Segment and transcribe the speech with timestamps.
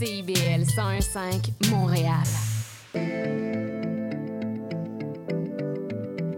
[0.00, 2.24] CIBL 101.5 Montréal.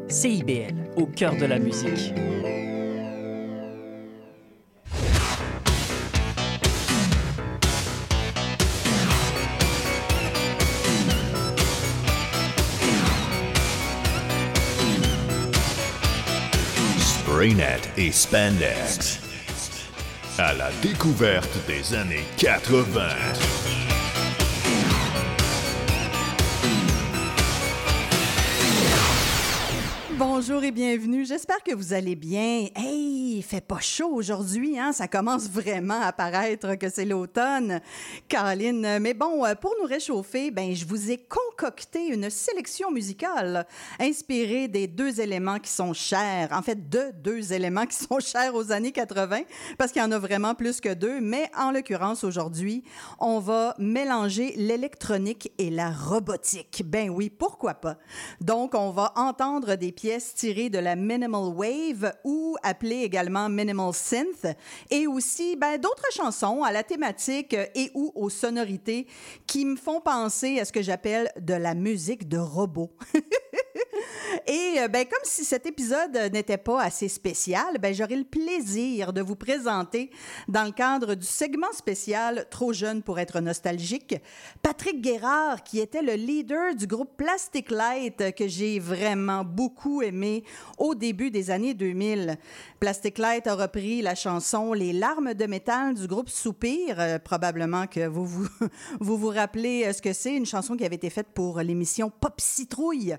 [0.08, 2.12] CIBL, au cœur de la musique.
[16.98, 19.21] Spraynet et Spandex.
[20.44, 23.91] À la découverte des années 80.
[30.44, 31.24] Bonjour et bienvenue.
[31.24, 32.66] J'espère que vous allez bien.
[32.74, 34.90] Hey, il fait pas chaud aujourd'hui, hein?
[34.92, 37.80] Ça commence vraiment à paraître que c'est l'automne.
[38.26, 43.68] Caroline, mais bon, euh, pour nous réchauffer, ben, je vous ai concocté une sélection musicale
[44.00, 46.48] inspirée des deux éléments qui sont chers.
[46.50, 49.42] En fait, de deux éléments qui sont chers aux années 80,
[49.78, 51.20] parce qu'il y en a vraiment plus que deux.
[51.20, 52.82] Mais en l'occurrence, aujourd'hui,
[53.20, 56.82] on va mélanger l'électronique et la robotique.
[56.84, 57.96] Ben oui, pourquoi pas?
[58.40, 63.92] Donc, on va entendre des pièces tirées de la minimal wave ou appelée également minimal
[63.92, 64.46] synth
[64.90, 69.06] et aussi ben, d'autres chansons à la thématique et ou aux sonorités
[69.46, 72.90] qui me font penser à ce que j'appelle de la musique de robot.
[74.46, 79.12] Et euh, ben, comme si cet épisode n'était pas assez spécial, ben, j'aurai le plaisir
[79.12, 80.10] de vous présenter,
[80.48, 84.16] dans le cadre du segment spécial Trop jeune pour être nostalgique,
[84.62, 90.44] Patrick Guérard, qui était le leader du groupe Plastic Light, que j'ai vraiment beaucoup aimé
[90.78, 92.36] au début des années 2000.
[92.80, 96.98] Plastic Light a repris la chanson Les larmes de métal du groupe Soupir.
[96.98, 98.48] Euh, probablement que vous vous,
[99.00, 102.10] vous vous rappelez euh, ce que c'est, une chanson qui avait été faite pour l'émission
[102.10, 103.16] Pop Citrouille.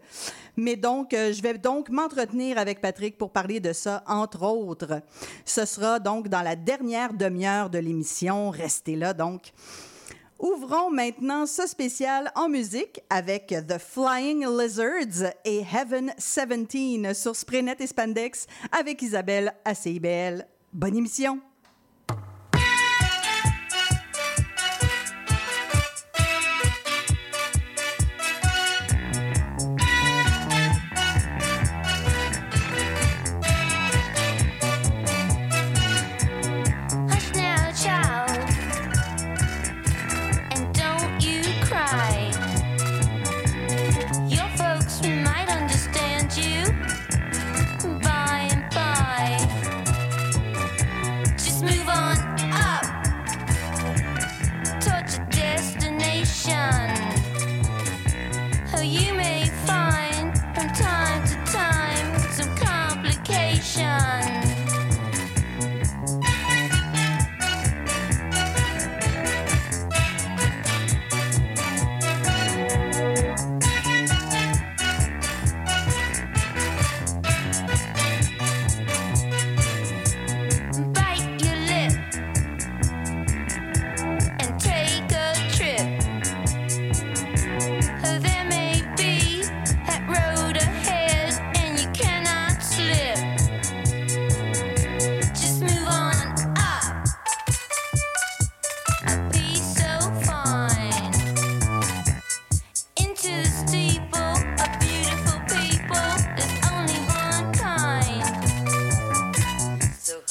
[0.58, 5.02] Mais donc, euh, je vais donc m'entretenir avec Patrick pour parler de ça, entre autres.
[5.46, 8.50] Ce sera donc dans la dernière demi-heure de l'émission.
[8.50, 9.52] Restez là, donc.
[10.40, 17.78] Ouvrons maintenant ce spécial en musique avec The Flying Lizards et Heaven 17 sur Sprenet
[17.80, 20.46] et Spandex avec Isabelle à CIBL.
[20.74, 21.53] Bonne émission!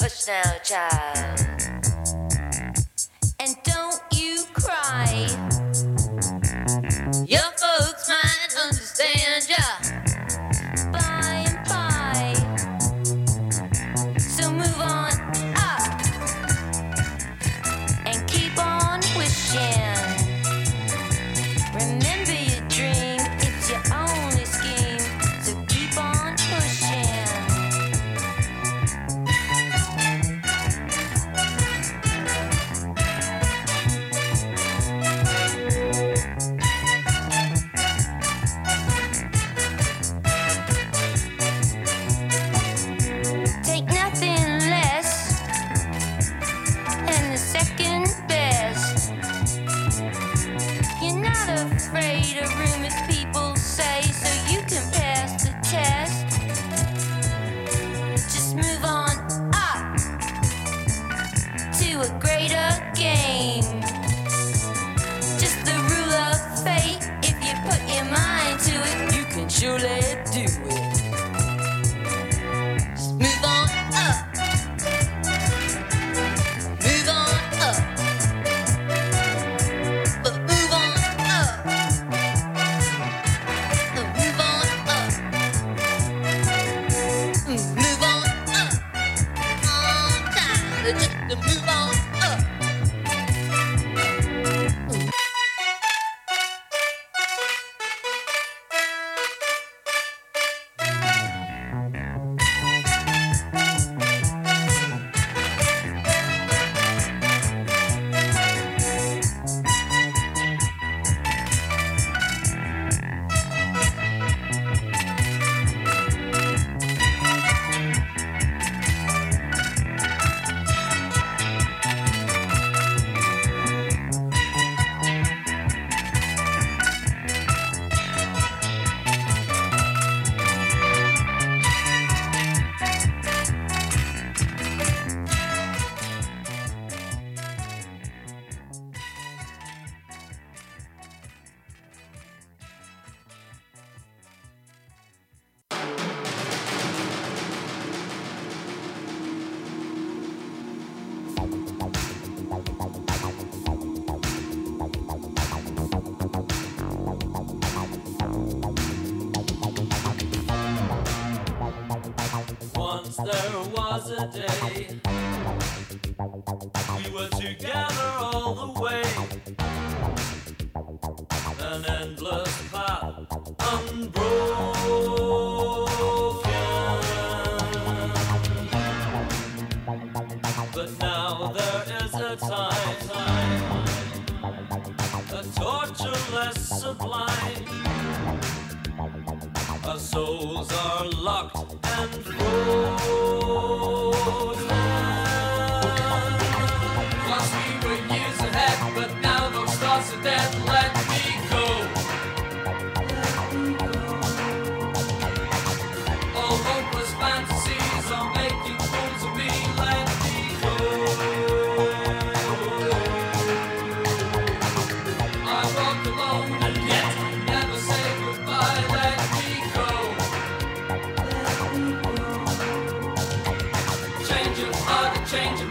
[0.03, 1.72] Push down, child.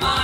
[0.01, 0.22] Heart and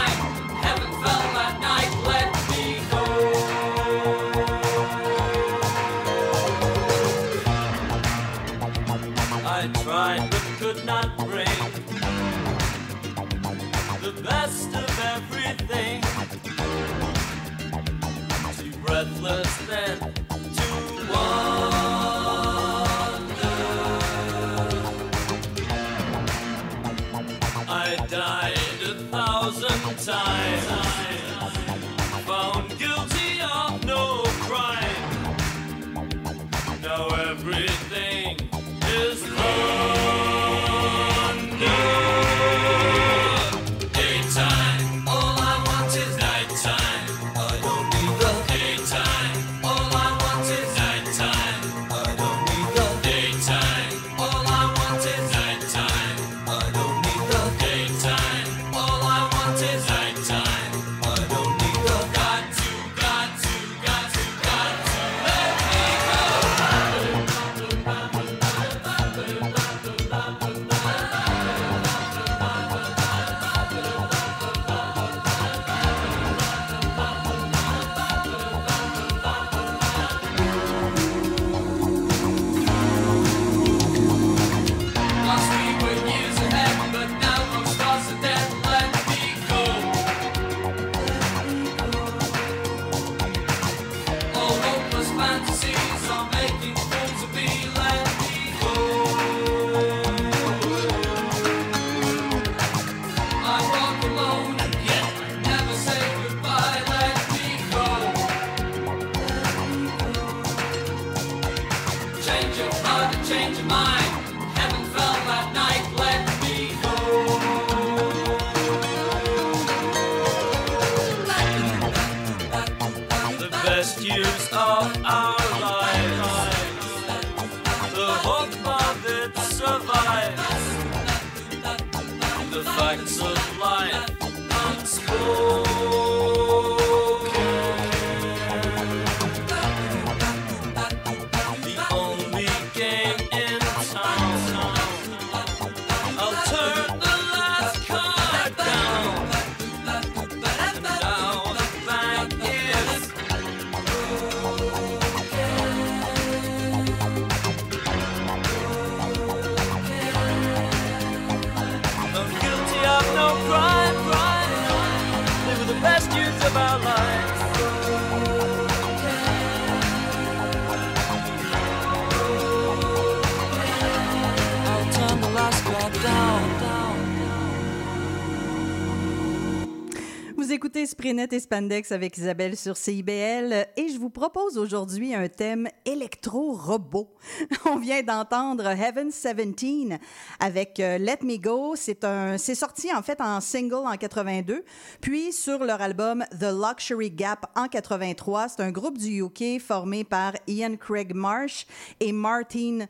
[181.08, 187.08] Sprinet et Spandex avec Isabelle sur CIBL et je vous propose aujourd'hui un thème électro-robot.
[187.64, 189.98] On vient d'entendre Heaven 17
[190.38, 191.76] avec euh, Let Me Go.
[191.76, 192.04] C'est
[192.36, 194.62] c'est sorti en fait en single en 82,
[195.00, 198.50] puis sur leur album The Luxury Gap en 83.
[198.50, 201.64] C'est un groupe du UK formé par Ian Craig Marsh
[202.00, 202.86] et Martin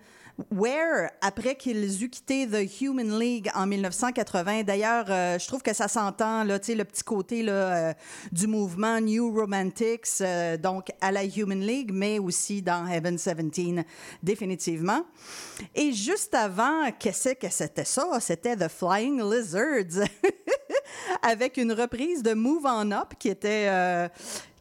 [0.53, 5.75] Where, après qu'ils eut quitté The Human League en 1980, d'ailleurs, euh, je trouve que
[5.75, 7.93] ça s'entend, là, le petit côté là, euh,
[8.31, 13.85] du mouvement New Romantics, euh, donc à la Human League, mais aussi dans Heaven 17,
[14.23, 15.05] définitivement.
[15.75, 18.07] Et juste avant, qu'est-ce que c'était ça?
[18.21, 20.07] C'était The Flying Lizards,
[21.23, 23.67] avec une reprise de Move On Up qui était...
[23.69, 24.09] euh,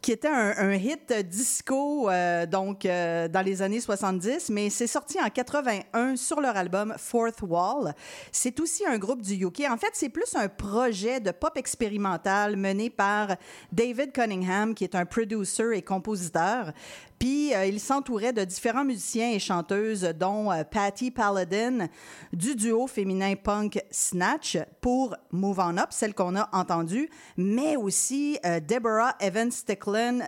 [0.02, 5.20] qui était un, hit disco euh, donc euh, dans les années 70, mais c'est sorti
[5.20, 7.94] en 81 sur leur album Fourth Wall.
[8.32, 9.62] C'est aussi un groupe du UK.
[9.70, 13.36] En fait, c'est plus un projet de pop expérimental mené par
[13.72, 16.72] David Cunningham, qui est un producer et compositeur.
[17.20, 21.88] Puis euh, il s'entourait de différents musiciens et chanteuses, dont euh, Patty Paladin
[22.32, 28.38] du duo féminin punk Snatch pour Move On Up, celle qu'on a entendue, mais aussi
[28.68, 29.52] Deborah Evans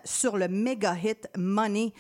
[0.06, 1.92] Sur le méga hit Money,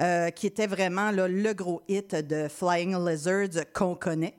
[0.00, 4.36] euh, qui était vraiment le gros hit de Flying Lizards qu'on connaît.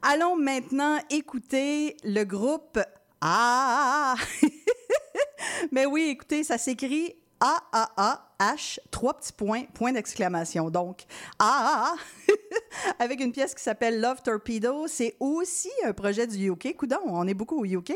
[0.00, 2.78] Allons maintenant écouter le groupe
[3.20, 4.14] Ah!
[5.72, 7.14] Mais oui, écoutez, ça s'écrit
[8.38, 10.70] A-A-A-H, trois petits points, point d'exclamation.
[10.70, 11.04] Donc,
[11.38, 11.94] A
[12.98, 14.86] avec une pièce qui s'appelle Love Torpedo.
[14.88, 16.76] C'est aussi un projet du UK.
[16.76, 17.92] Coudon, on est beaucoup au UK.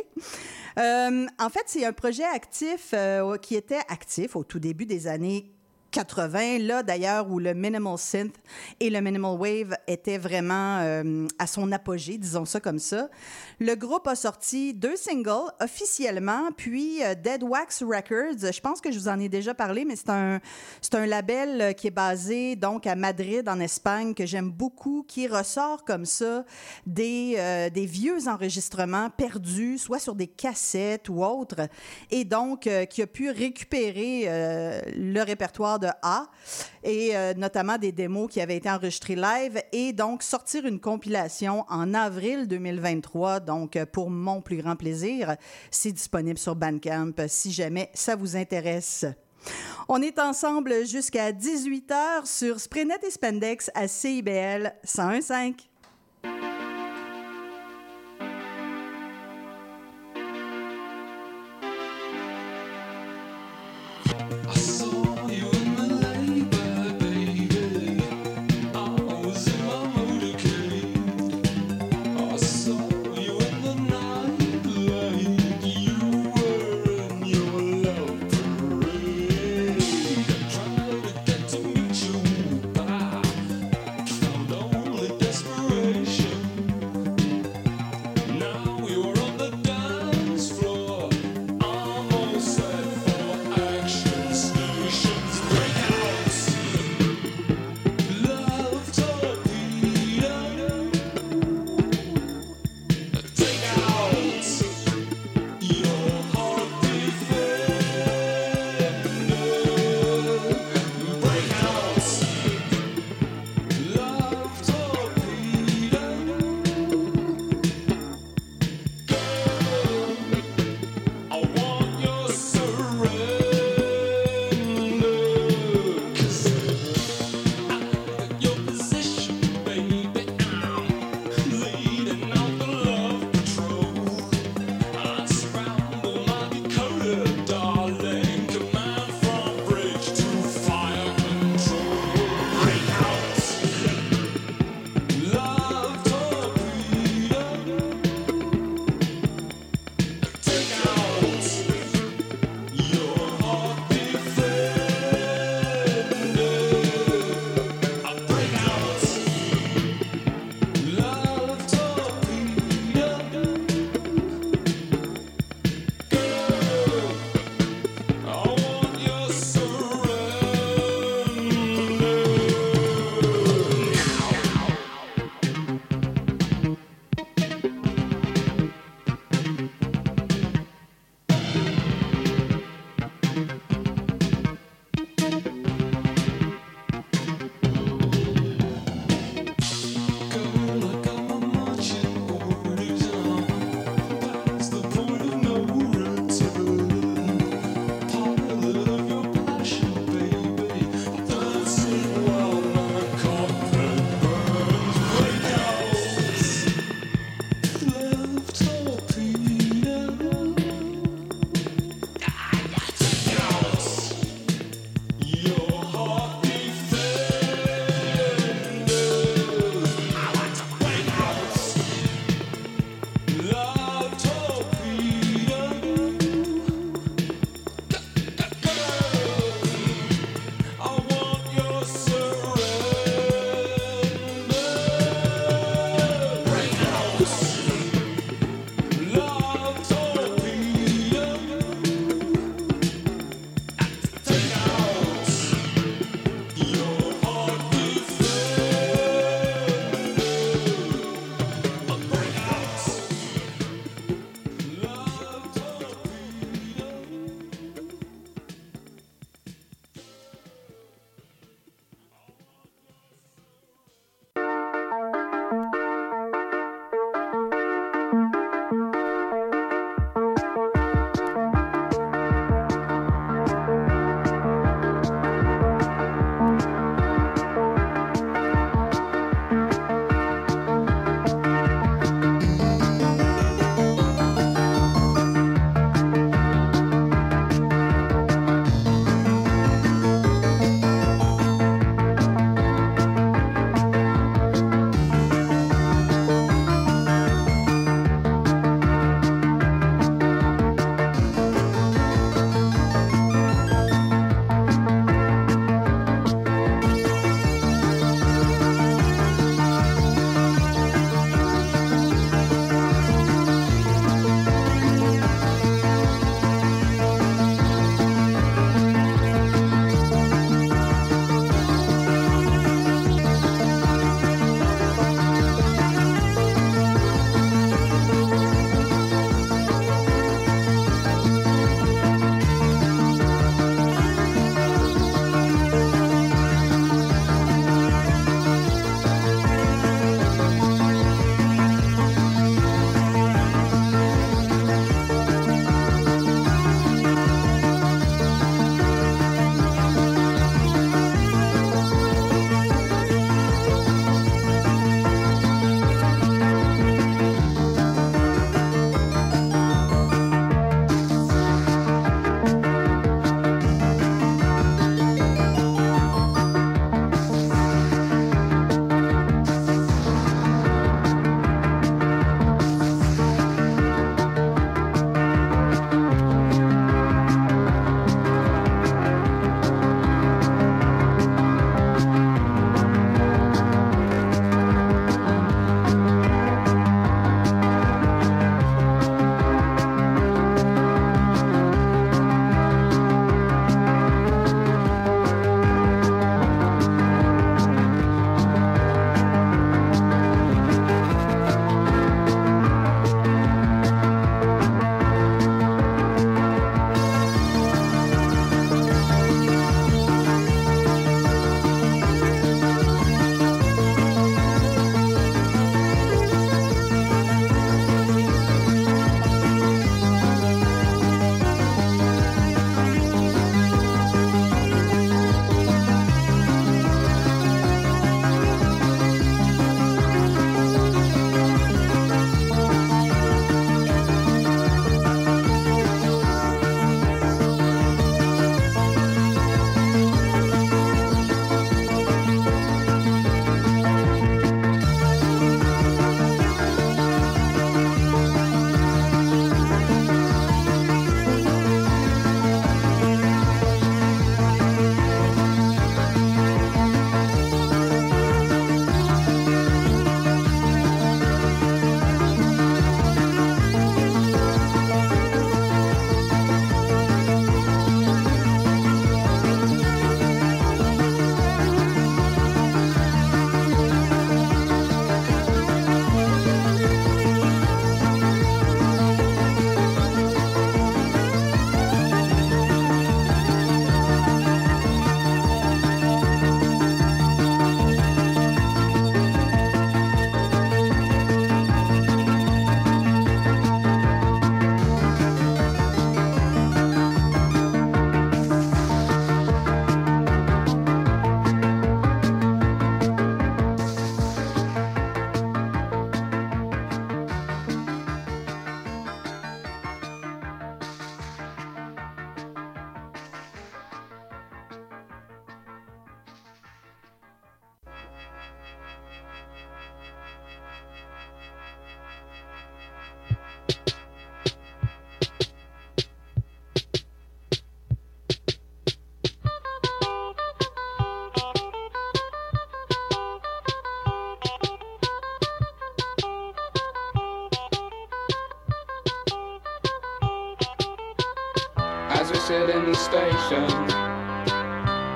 [0.78, 5.06] Euh, en fait, c'est un projet actif euh, qui était actif au tout début des
[5.06, 5.52] années
[5.90, 8.34] 80, là d'ailleurs où le minimal synth
[8.78, 13.08] et le minimal wave étaient vraiment euh, à son apogée, disons ça comme ça.
[13.58, 18.92] Le groupe a sorti deux singles officiellement, puis euh, Dead Wax Records, je pense que
[18.92, 20.40] je vous en ai déjà parlé, mais c'est un,
[20.80, 25.04] c'est un label euh, qui est basé donc à Madrid en Espagne que j'aime beaucoup,
[25.06, 26.44] qui ressort comme ça
[26.86, 31.68] des, des vieux enregistrements perdus, soit sur des cassettes ou autres,
[32.10, 34.26] et donc qui a pu récupérer
[34.96, 36.26] le répertoire de A
[36.84, 41.64] et euh, notamment des démos qui avaient été enregistrées live et donc sortir une compilation
[41.68, 43.40] en avril 2023.
[43.40, 45.36] Donc, euh, pour mon plus grand plaisir,
[45.70, 49.04] c'est disponible sur Bandcamp euh, si jamais ça vous intéresse.
[49.88, 55.54] On est ensemble jusqu'à 18h sur Sprenet et Spendex à CIBL 101.5.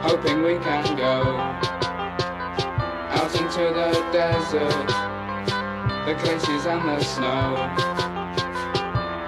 [0.02, 1.36] hoping we can go
[3.16, 4.88] out into the desert,
[6.06, 7.54] the glaciers and the snow.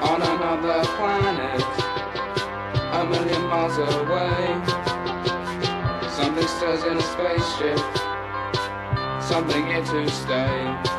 [0.03, 1.63] On another planet,
[2.93, 4.47] a million miles away.
[6.11, 7.79] Something stirs in a spaceship,
[9.21, 10.96] something here to stay.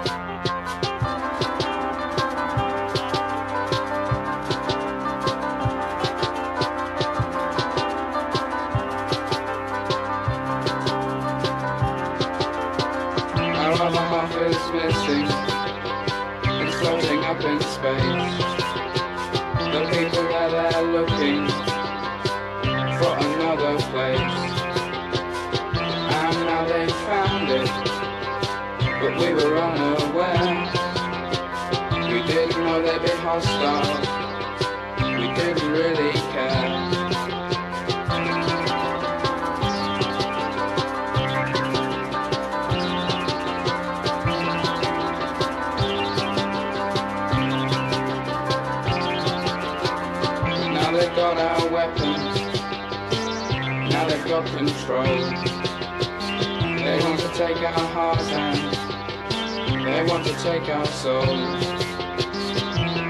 [54.28, 55.06] Got control.
[55.06, 61.64] They want to take our hearts and they want to take our souls.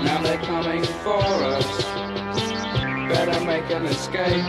[0.04, 1.84] Now they're coming for us.
[3.10, 4.46] Better make an escape.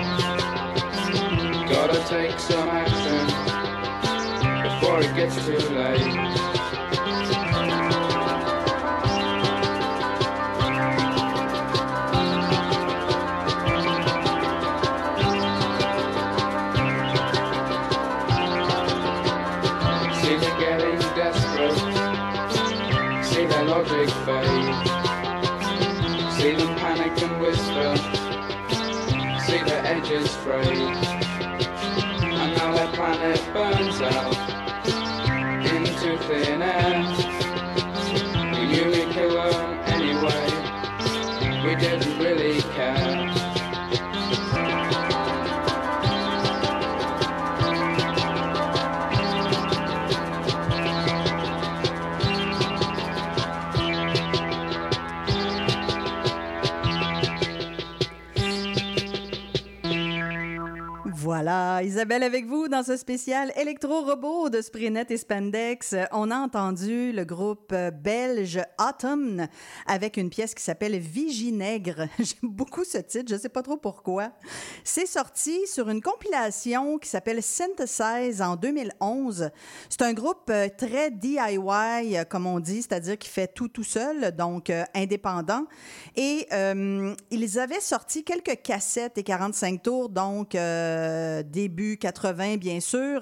[1.70, 3.26] Gotta take some action
[4.62, 6.87] before it gets too late.
[30.18, 30.78] Edges frayed.
[32.32, 34.34] And now their planet burns out
[35.64, 37.27] into thin air.
[61.82, 65.94] Isabelle avec vous dans ce spécial électro-robot de Sprinet et Spandex.
[66.12, 69.46] On a entendu le groupe belge Autumn
[69.86, 72.08] avec une pièce qui s'appelle Viginègre.
[72.18, 74.32] J'aime beaucoup ce titre, je ne sais pas trop pourquoi.
[74.82, 79.50] C'est sorti sur une compilation qui s'appelle Synthesize en 2011.
[79.88, 83.84] C'est un groupe euh, très DIY, euh, comme on dit, c'est-à-dire qui fait tout tout
[83.84, 85.66] seul, donc euh, indépendant.
[86.16, 86.46] Et
[87.30, 93.20] ils avaient sorti quelques cassettes et 45 tours, donc euh, début 80 bien sûr,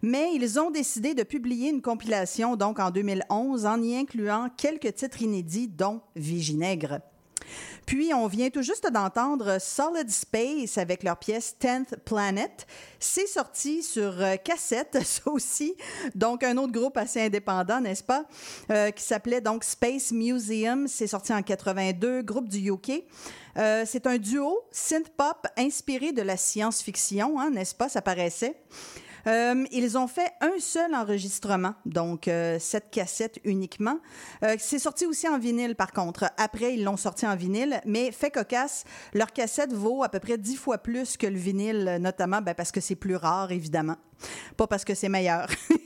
[0.00, 4.94] mais ils ont décidé de publier une compilation donc en 2011 en y incluant quelques
[4.94, 7.00] titres inédits dont Viginègre.
[7.86, 12.66] Puis, on vient tout juste d'entendre Solid Space avec leur pièce 10th Planet.
[12.98, 15.74] C'est sorti sur euh, cassette, ça aussi.
[16.14, 18.24] Donc, un autre groupe assez indépendant, n'est-ce pas?
[18.70, 20.88] Euh, qui s'appelait donc Space Museum.
[20.88, 23.04] C'est sorti en 82, groupe du UK.
[23.56, 27.88] Euh, c'est un duo synth-pop inspiré de la science-fiction, hein, n'est-ce pas?
[27.88, 28.56] Ça paraissait.
[29.26, 33.98] Euh, ils ont fait un seul enregistrement, donc euh, cette cassette uniquement.
[34.42, 36.30] Euh, c'est sorti aussi en vinyle, par contre.
[36.36, 40.38] Après, ils l'ont sorti en vinyle, mais fait cocasse, leur cassette vaut à peu près
[40.38, 43.96] dix fois plus que le vinyle, notamment ben, parce que c'est plus rare, évidemment.
[44.56, 45.48] Pas parce que c'est meilleur.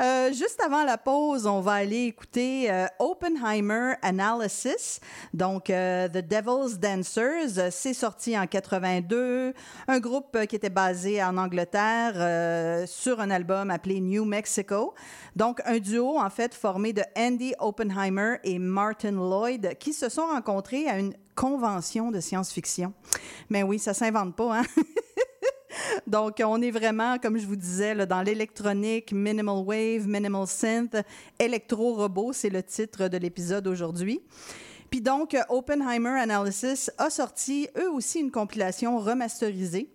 [0.00, 5.00] Euh, juste avant la pause, on va aller écouter euh, Oppenheimer Analysis,
[5.34, 7.58] donc euh, The Devil's Dancers.
[7.58, 9.54] Euh, C'est sorti en 82,
[9.88, 14.94] un groupe qui était basé en Angleterre sur un album appelé New Mexico.
[15.34, 20.26] Donc un duo en fait formé de Andy Oppenheimer et Martin Lloyd qui se sont
[20.26, 22.92] rencontrés à une convention de science-fiction.
[23.48, 24.64] Mais oui, ça s'invente pas, hein?
[26.06, 30.96] Donc, on est vraiment, comme je vous disais, dans l'électronique, minimal wave, minimal synth,
[31.38, 34.20] électro-robot, c'est le titre de l'épisode aujourd'hui.
[34.90, 39.90] Puis donc, Oppenheimer Analysis a sorti, eux aussi, une compilation remasterisée.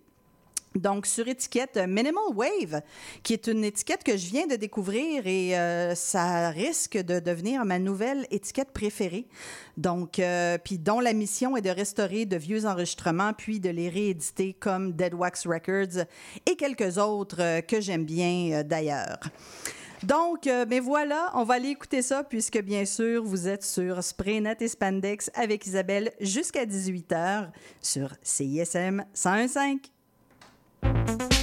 [0.74, 2.82] Donc, sur étiquette euh, Minimal Wave,
[3.22, 7.64] qui est une étiquette que je viens de découvrir et euh, ça risque de devenir
[7.64, 9.28] ma nouvelle étiquette préférée.
[9.76, 13.88] Donc, euh, puis dont la mission est de restaurer de vieux enregistrements puis de les
[13.88, 16.06] rééditer comme Dead Wax Records
[16.44, 19.18] et quelques autres que j'aime bien d'ailleurs.
[20.02, 24.56] Donc, mais voilà, on va aller écouter ça puisque, bien sûr, vous êtes sur Spraynet
[24.60, 29.93] et Spandex avec Isabelle jusqu'à 18h sur CISM 101.5.
[30.84, 31.33] you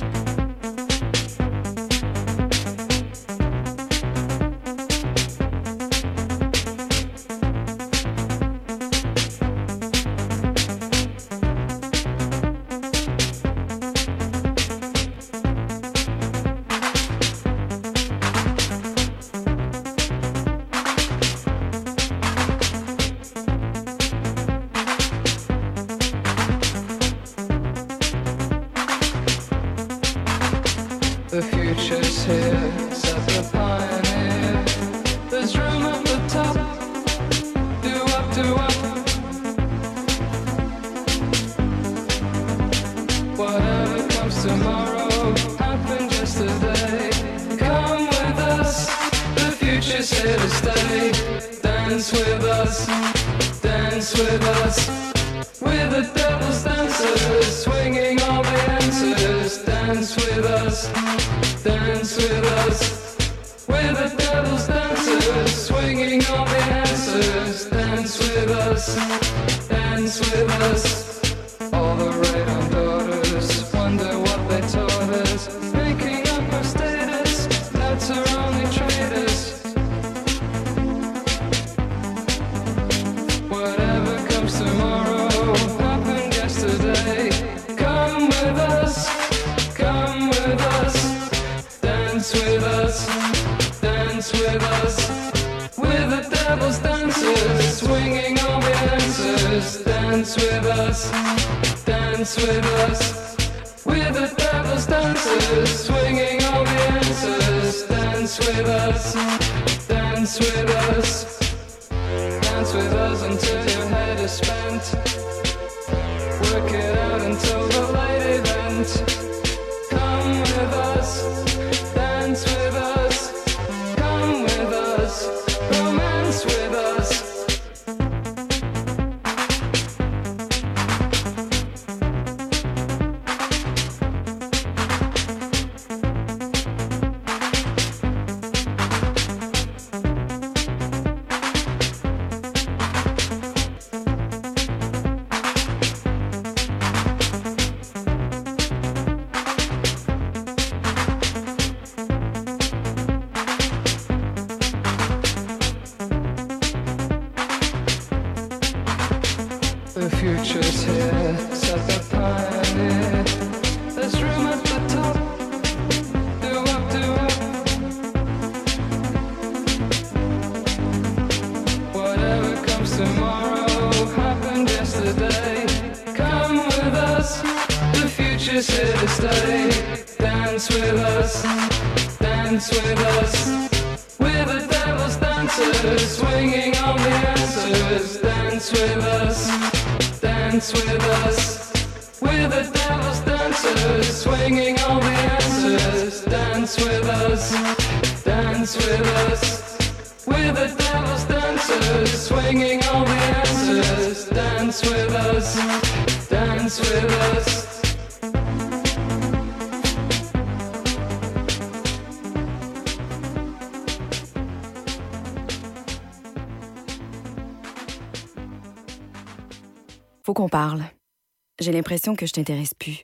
[222.15, 223.03] que je t'intéresse plus.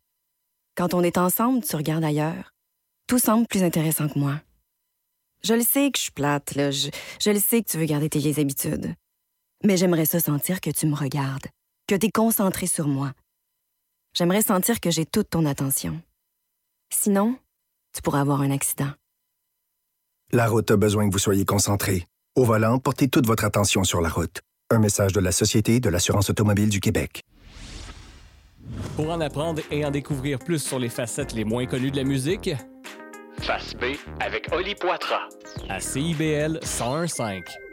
[0.76, 2.54] Quand on est ensemble, tu regardes ailleurs.
[3.08, 4.42] Tout semble plus intéressant que moi.
[5.44, 6.54] Je le sais que je suis plate.
[6.56, 6.90] Je,
[7.22, 8.94] je le sais que tu veux garder tes vieilles habitudes.
[9.64, 11.48] Mais j'aimerais ça sentir que tu me regardes,
[11.88, 13.14] que t'es concentré sur moi.
[14.14, 16.02] J'aimerais sentir que j'ai toute ton attention.
[16.94, 17.38] Sinon,
[17.94, 18.92] tu pourras avoir un accident.
[20.32, 22.06] La route a besoin que vous soyez concentré.
[22.36, 24.42] Au volant, portez toute votre attention sur la route.
[24.70, 27.24] Un message de la Société de l'assurance automobile du Québec.
[28.96, 32.04] Pour en apprendre et en découvrir plus sur les facettes les moins connues de la
[32.04, 32.52] musique,
[33.40, 35.30] Face B avec Oli Poitras
[35.70, 37.67] à CIBL 101.5.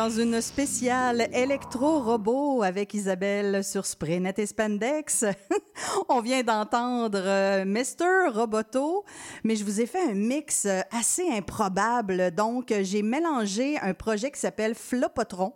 [0.00, 5.26] dans une spéciale électro-robot avec Isabelle sur Spraynet et Spandex.
[6.08, 8.32] On vient d'entendre euh, Mr.
[8.32, 9.04] Roboto,
[9.44, 12.30] mais je vous ai fait un mix euh, assez improbable.
[12.30, 15.52] Donc, j'ai mélangé un projet qui s'appelle Flopotron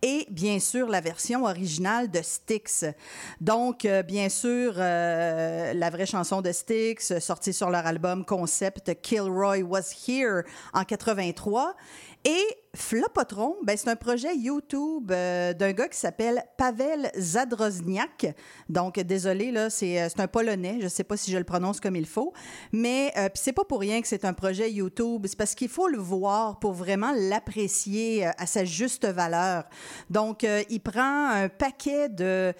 [0.00, 2.86] et bien sûr la version originale de Styx.
[3.42, 9.62] Donc, euh, bien sûr, la vraie chanson de Styx, sortie sur leur album concept Kilroy
[9.62, 11.76] Was Here en 83.
[12.24, 12.44] Et
[12.74, 18.28] Flopotron, ben, c'est un projet YouTube euh, d'un gars qui s'appelle Pavel Zadrozniak.
[18.68, 20.76] Donc, désolé, là, c'est euh, c'est un Polonais.
[20.78, 22.32] Je ne sais pas si je le prononce comme il faut.
[22.70, 25.26] Mais euh, c'est pas pour rien que c'est un projet YouTube.
[25.28, 29.64] C'est parce qu'il faut le voir pour vraiment l'apprécier euh, à sa juste valeur.
[30.08, 32.54] Donc, euh, il prend un paquet de-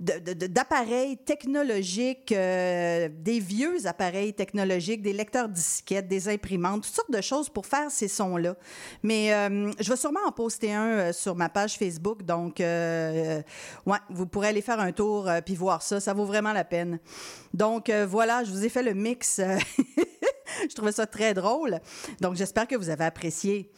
[0.00, 7.20] d'appareils technologiques, euh, des vieux appareils technologiques, des lecteurs disquettes, des imprimantes, toutes sortes de
[7.20, 8.56] choses pour faire ces sons-là.
[9.02, 13.42] Mais euh, je vais sûrement en poster un euh, sur ma page Facebook, donc euh,
[13.84, 16.64] ouais, vous pourrez aller faire un tour euh, puis voir ça, ça vaut vraiment la
[16.64, 16.98] peine.
[17.52, 19.40] Donc euh, voilà, je vous ai fait le mix.
[20.68, 21.80] je trouvais ça très drôle.
[22.20, 23.70] Donc, j'espère que vous avez apprécié.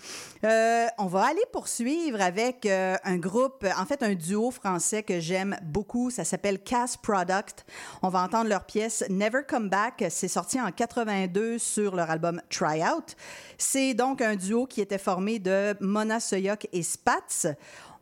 [0.45, 5.21] Euh, on va aller poursuivre avec euh, un groupe, en fait, un duo français que
[5.21, 6.11] j'aime beaucoup.
[6.11, 7.65] Ça s'appelle Cass Product.
[8.03, 10.05] On va entendre leur pièce Never Come Back.
[10.11, 13.17] C'est sorti en 82 sur leur album Try Out.
[13.59, 17.47] C'est donc un duo qui était formé de Mona Soyok et Spatz.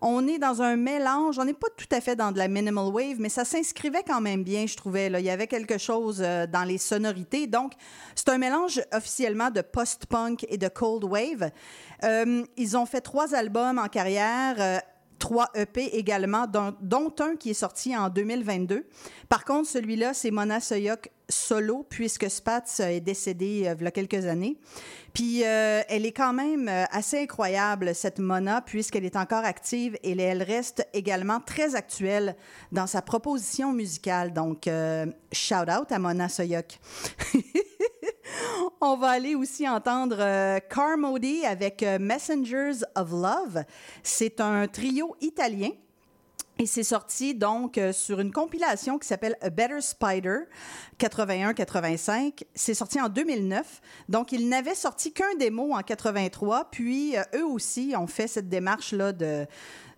[0.02, 2.86] On est dans un mélange, on n'est pas tout à fait dans de la minimal
[2.86, 5.10] wave, mais ça s'inscrivait quand même bien, je trouvais.
[5.10, 5.20] Là.
[5.20, 7.46] Il y avait quelque chose euh, dans les sonorités.
[7.46, 7.72] Donc,
[8.14, 11.50] c'est un mélange officiellement de post-punk et de cold wave.
[12.04, 14.82] Euh, ils ont fait trois albums en carrière.
[15.20, 18.86] Euh, Trois EP également, dont, un qui est sorti en 2022.
[19.28, 23.90] Par contre, celui-là, c'est Mona Soyok solo, puisque Spatz est décédée euh, il y a
[23.90, 24.56] quelques années.
[25.12, 29.96] Puis euh, elle est quand même euh, assez incroyable, cette Mona, puisqu'elle est encore active
[30.02, 32.36] et elle reste également très actuelle
[32.72, 34.32] dans sa proposition musicale.
[34.32, 36.78] Donc, euh, shout out à Mona Soyok.
[38.80, 43.64] On va aller aussi entendre euh, Carmody avec euh, Messengers of Love.
[44.02, 45.70] C'est un trio italien.
[46.58, 50.40] Et c'est sorti donc euh, sur une compilation qui s'appelle A Better Spider
[50.98, 52.42] 81-85.
[52.54, 53.80] C'est sorti en 2009.
[54.10, 56.70] Donc, ils n'avaient sorti qu'un démo en 83.
[56.70, 59.46] Puis, eux aussi ont fait cette démarche-là de,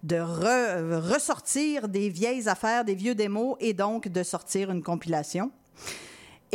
[0.05, 5.51] de re- ressortir des vieilles affaires, des vieux démos et donc de sortir une compilation.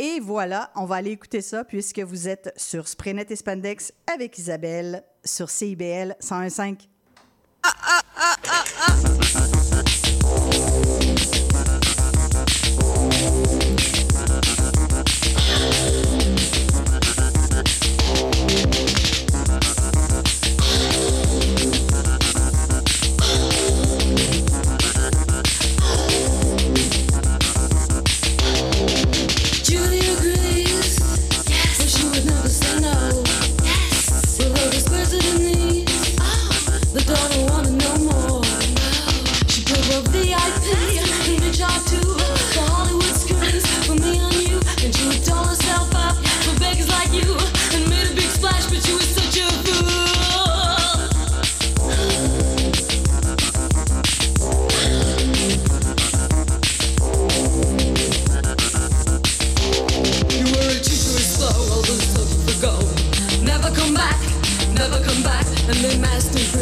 [0.00, 4.38] Et voilà, on va aller écouter ça puisque vous êtes sur Spraynet et Spandex avec
[4.38, 6.86] Isabelle sur CIBL 101.5.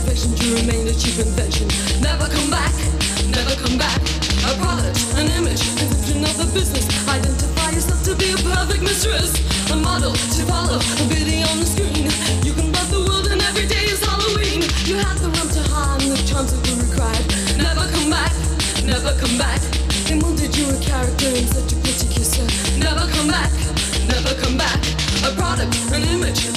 [0.06, 1.66] perfection to remain a cheap invention.
[2.00, 2.70] Never come back,
[3.26, 3.98] never come back.
[4.46, 6.86] A product, an image, conception of a business.
[7.08, 9.34] Identify yourself to be a perfect mistress.
[9.72, 12.06] A model to follow, a beauty on the screen.
[12.46, 14.62] You can love the world and every day is Halloween.
[14.86, 17.26] You have the room to harm the charms that were required.
[17.58, 18.30] Never come back,
[18.86, 19.58] never come back.
[20.06, 22.46] And wounded you a character in such a pretty kisser.
[22.78, 23.50] Never come back,
[24.06, 24.78] never come back.
[25.26, 26.55] A product, an image,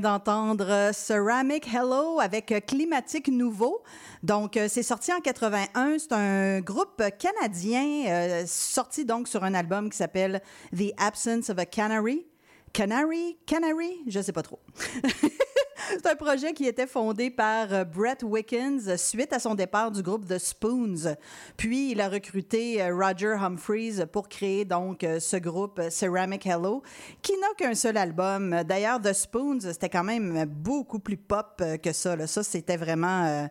[0.00, 3.82] d'entendre euh, Ceramic Hello avec euh, Climatique Nouveau.
[4.22, 5.98] Donc, euh, c'est sorti en 81.
[5.98, 10.42] C'est un groupe canadien sorti donc sur un album qui s'appelle
[10.76, 12.26] The Absence of a Canary.
[12.72, 13.38] Canary?
[13.46, 13.98] Canary?
[14.06, 14.60] Je sais pas trop.
[15.90, 19.90] C'est un projet qui était fondé par euh, Brett Wickens euh, suite à son départ
[19.90, 21.14] du groupe The Spoons.
[21.56, 26.82] Puis, il a recruté euh, Roger Humphreys pour créer donc ce groupe Ceramic Hello,
[27.22, 28.62] qui n'a qu'un seul album.
[28.64, 32.26] D'ailleurs, The Spoons, c'était quand même beaucoup plus pop que ça.
[32.26, 33.48] Ça, c'était vraiment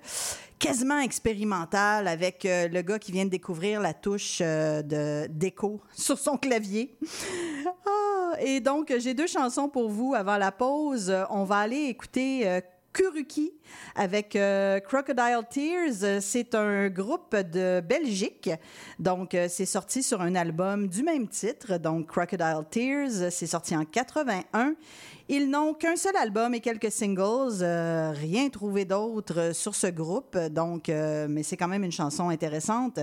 [0.59, 5.81] quasiment expérimental avec euh, le gars qui vient de découvrir la touche euh, de d'écho
[5.93, 6.97] sur son clavier.
[7.85, 11.13] Ah, et donc, j'ai deux chansons pour vous avant la pause.
[11.29, 12.61] On va aller écouter euh,
[12.93, 13.51] Kuruki
[13.95, 16.21] avec euh, Crocodile Tears.
[16.21, 18.49] C'est un groupe de Belgique.
[18.99, 23.31] Donc, c'est sorti sur un album du même titre, donc Crocodile Tears.
[23.31, 24.75] C'est sorti en 81.
[25.29, 29.87] Ils n'ont qu'un seul album et quelques singles, euh, rien trouvé d'autre euh, sur ce
[29.87, 33.01] groupe, donc, euh, mais c'est quand même une chanson intéressante.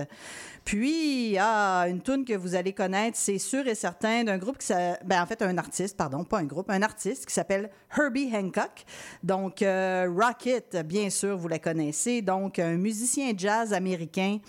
[0.63, 4.65] Puis, ah, une tune que vous allez connaître, c'est sûr et certain, d'un groupe qui
[4.65, 8.31] s'appelle, ben, en fait, un artiste, pardon, pas un groupe, un artiste qui s'appelle Herbie
[8.33, 8.85] Hancock.
[9.21, 12.23] Donc, Rocket, bien sûr, vous la connaissez.
[12.23, 14.39] Donc, un musicien jazz américain.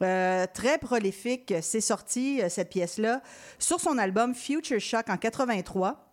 [0.00, 3.20] très prolifique, c'est sorti cette pièce-là
[3.58, 6.07] sur son album Future Shock en 83.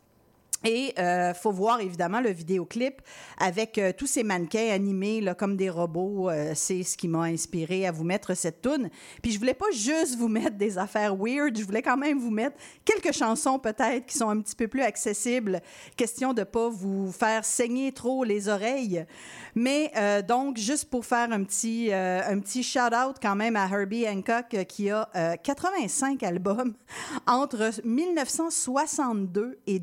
[0.66, 3.02] Et euh, faut voir évidemment le vidéoclip
[3.38, 6.30] avec euh, tous ces mannequins animés comme des robots.
[6.30, 8.90] Euh, c'est ce qui m'a inspiré à vous mettre cette tune.
[9.22, 12.32] Puis je voulais pas juste vous mettre des affaires weird, je voulais quand même vous
[12.32, 15.62] mettre quelques chansons peut-être qui sont un petit peu plus accessibles.
[15.96, 19.06] Question de pas vous faire saigner trop les oreilles.
[19.54, 23.68] Mais euh, donc juste pour faire un petit un petit shout out quand même à
[23.68, 26.74] Herbie Hancock qui a euh, 85 albums
[27.28, 29.80] entre 1962 et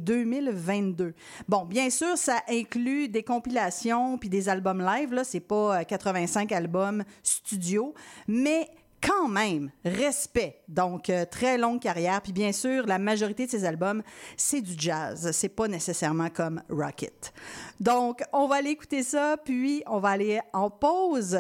[0.81, 1.15] 2022.
[1.49, 5.13] Bon, bien sûr, ça inclut des compilations puis des albums live.
[5.13, 7.95] Là, c'est pas euh, 85 albums studio,
[8.27, 8.69] mais
[9.03, 10.63] quand même, respect.
[10.69, 12.23] Donc, euh, très longue carrière.
[12.23, 14.03] Puis bien sûr, la majorité de ces albums,
[14.37, 15.31] c'est du jazz.
[15.33, 17.33] C'est pas nécessairement comme Rocket.
[17.81, 21.39] Donc, on va aller écouter ça, puis on va aller en pause.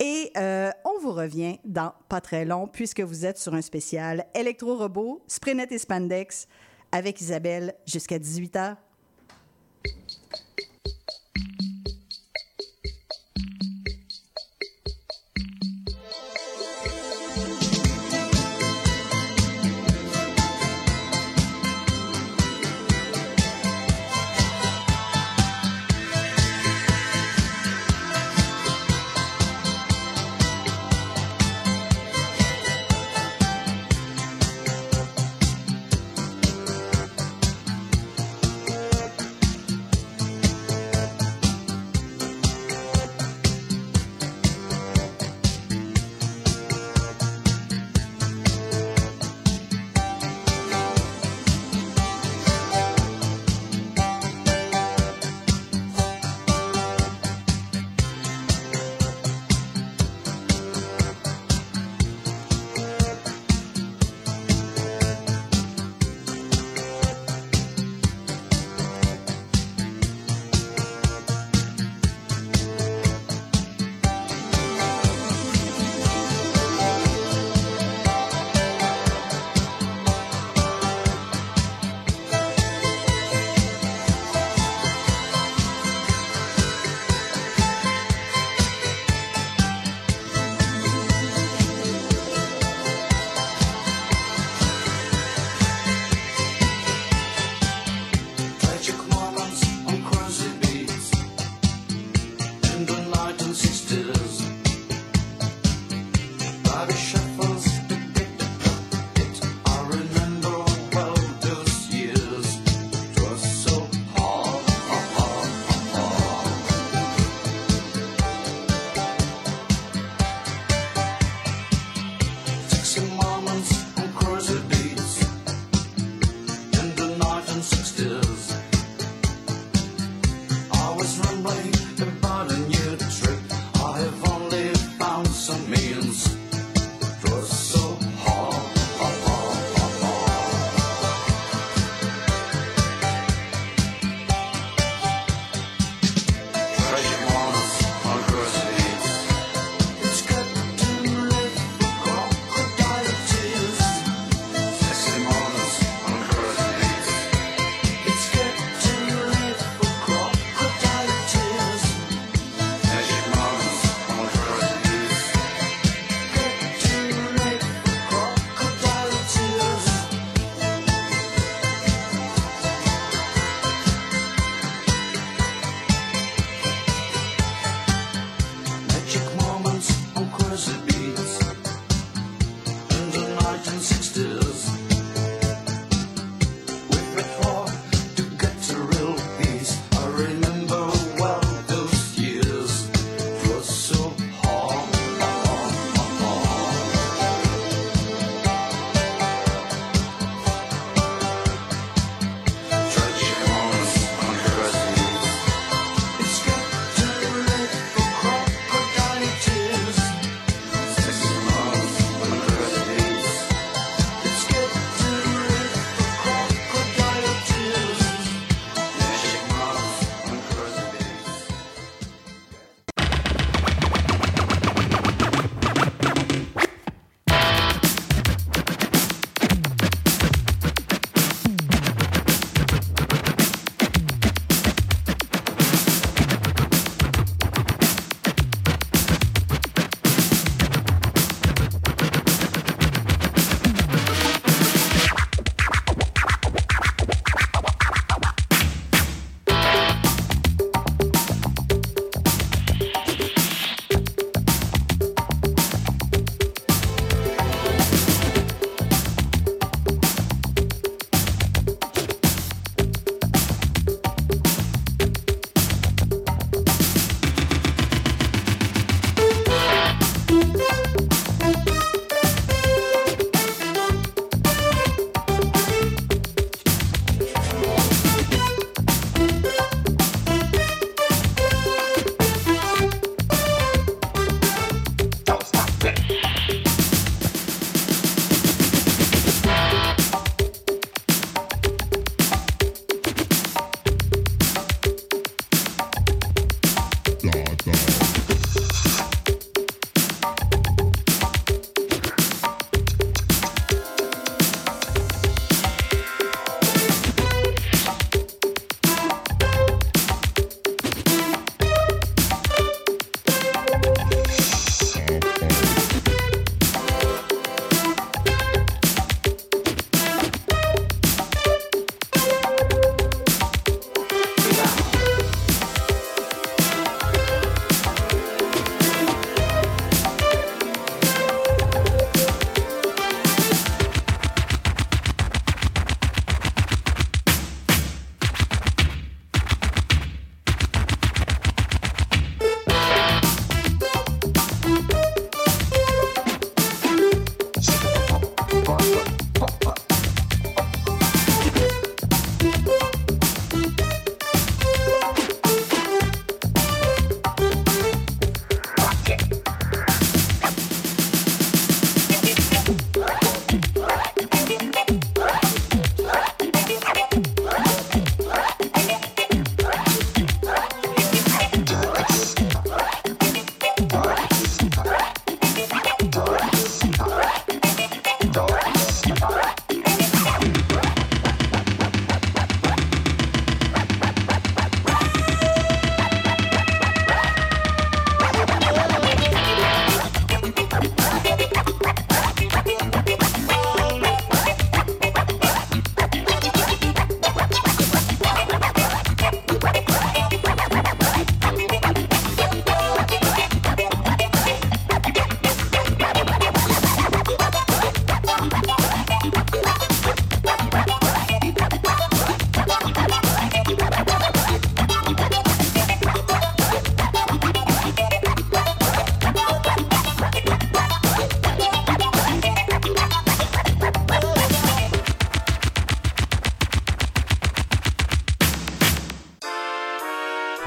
[0.00, 4.26] Et euh, on vous revient dans pas très long, puisque vous êtes sur un spécial
[4.34, 6.48] électro-robot, Sprinet et Spandex,
[6.92, 8.76] avec Isabelle jusqu'à 18h.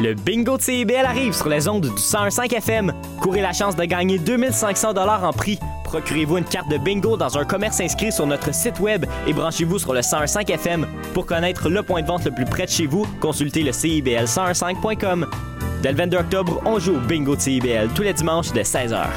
[0.05, 2.93] Le bingo de CIBL arrive sur les ondes du 101.5 FM.
[3.21, 5.57] Courez la chance de gagner 2500 dollars en prix.
[5.83, 9.79] Procurez-vous une carte de bingo dans un commerce inscrit sur notre site web et branchez-vous
[9.79, 10.85] sur le 101.5 FM.
[11.15, 15.25] Pour connaître le point de vente le plus près de chez vous, consultez le CIBL1015.com.
[15.81, 19.07] Dès le 22 octobre, on joue au bingo de CIBL tous les dimanches de 16h.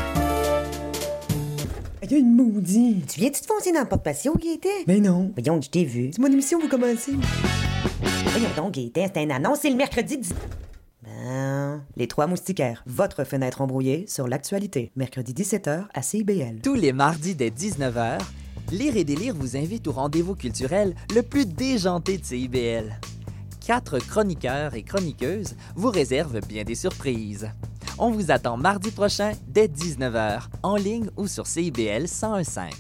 [2.03, 3.13] Il y a une maudite.
[3.13, 4.85] Tu viens-tu te foncer dans le porte-patio, Gaëtan?
[4.87, 5.33] Mais non.
[5.37, 6.09] Voyons, je t'ai vu.
[6.15, 7.13] C'est mon émission, vous commencez.
[8.25, 10.33] Voyons donc, Gaëtan, c'est un annonce, c'est le mercredi 10...
[12.19, 14.91] Trois Moustiquaires, votre fenêtre embrouillée sur l'actualité.
[14.97, 16.59] Mercredi 17h à CIBL.
[16.65, 18.19] Tous les mardis dès 19h,
[18.73, 22.99] Lire et Délire vous invite au rendez-vous culturel le plus déjanté de CIBL.
[23.65, 27.53] Quatre chroniqueurs et chroniqueuses vous réservent bien des surprises.
[27.99, 32.73] On vous attend mardi prochain dès 19h, en ligne ou sur CIBL 1015.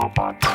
[0.00, 0.49] Robot.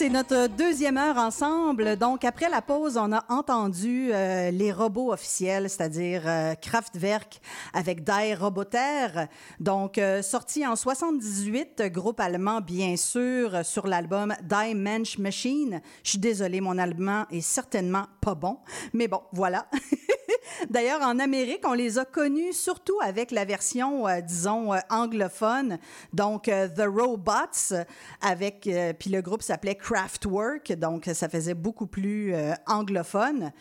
[0.00, 1.94] C'est notre deuxième heure ensemble.
[1.98, 7.38] Donc, après la pause, on a entendu euh, les robots officiels, c'est-à-dire euh, Kraftwerk
[7.74, 9.26] avec Die Roboter.
[9.58, 15.82] Donc, euh, sorti en 78, groupe allemand, bien sûr, sur l'album Die Mensch Machine.
[16.02, 18.56] Je suis désolée, mon allemand est certainement pas bon.
[18.94, 19.66] Mais bon, voilà.
[20.68, 25.78] D'ailleurs, en Amérique, on les a connus surtout avec la version, euh, disons, euh, anglophone,
[26.12, 27.74] donc euh, The Robots,
[28.20, 28.68] avec,
[28.98, 32.34] puis le groupe s'appelait Kraftwerk, donc ça faisait beaucoup plus
[32.66, 33.52] anglophone.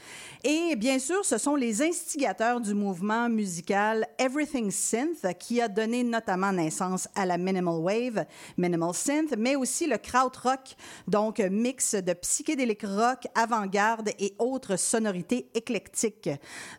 [0.43, 6.03] Et bien sûr, ce sont les instigateurs du mouvement musical Everything Synth qui a donné
[6.03, 8.25] notamment naissance à la minimal wave,
[8.57, 10.75] minimal synth, mais aussi le krautrock,
[11.07, 16.29] donc mix de psychédélique rock, avant-garde et autres sonorités éclectiques.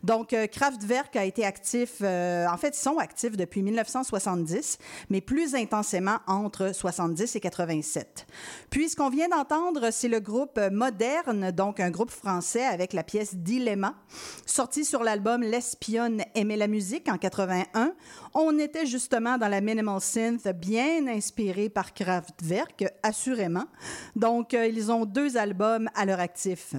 [0.03, 4.79] Donc, euh, Kraftwerk a été actif, euh, en fait, ils sont actifs depuis 1970,
[5.11, 8.27] mais plus intensément entre 70 et 87.
[8.71, 13.03] Puis, ce qu'on vient d'entendre, c'est le groupe Moderne, donc un groupe français avec la
[13.03, 13.95] pièce Dilemma,
[14.47, 17.93] sorti sur l'album L'espionne aimait la musique en 81.
[18.35, 23.67] On était justement dans la minimal synth, bien inspiré par Kraftwerk, assurément.
[24.17, 26.75] Donc, euh, ils ont deux albums à leur actif.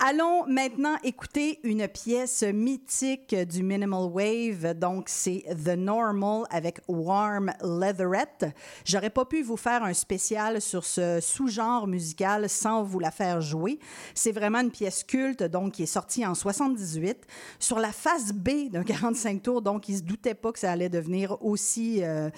[0.00, 4.74] Allons maintenant écouter une pièce mythique du minimal wave.
[4.78, 8.46] Donc, c'est The Normal avec Warm Leatherette.
[8.84, 13.40] J'aurais pas pu vous faire un spécial sur ce sous-genre musical sans vous la faire
[13.40, 13.80] jouer.
[14.14, 17.26] C'est vraiment une pièce culte, donc, qui est sortie en 78
[17.58, 19.62] sur la face B d'un 45 tours.
[19.62, 22.30] Donc, ils se doutaient pas que ça allait devenir aussi euh,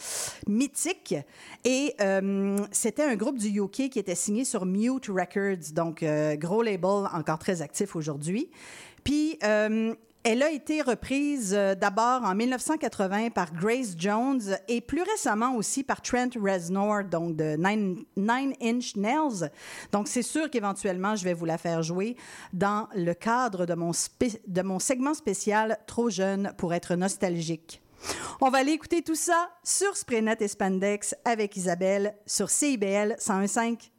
[0.49, 1.15] mythique.
[1.65, 6.37] Et euh, c'était un groupe du UK qui était signé sur Mute Records, donc euh,
[6.37, 8.51] gros label encore très actif aujourd'hui.
[9.05, 15.03] Puis, euh, elle a été reprise euh, d'abord en 1980 par Grace Jones et plus
[15.03, 19.51] récemment aussi par Trent Reznor, donc de Nine, Inch Nails.
[19.93, 22.17] Donc, c'est sûr qu'éventuellement, je vais vous la faire jouer
[22.53, 23.93] dans le cadre de mon,
[24.47, 27.81] de mon segment spécial Trop jeune pour être nostalgique.
[28.43, 33.91] On va aller écouter tout ça sur Spraynet et Spandex avec Isabelle sur CIBL 101.5.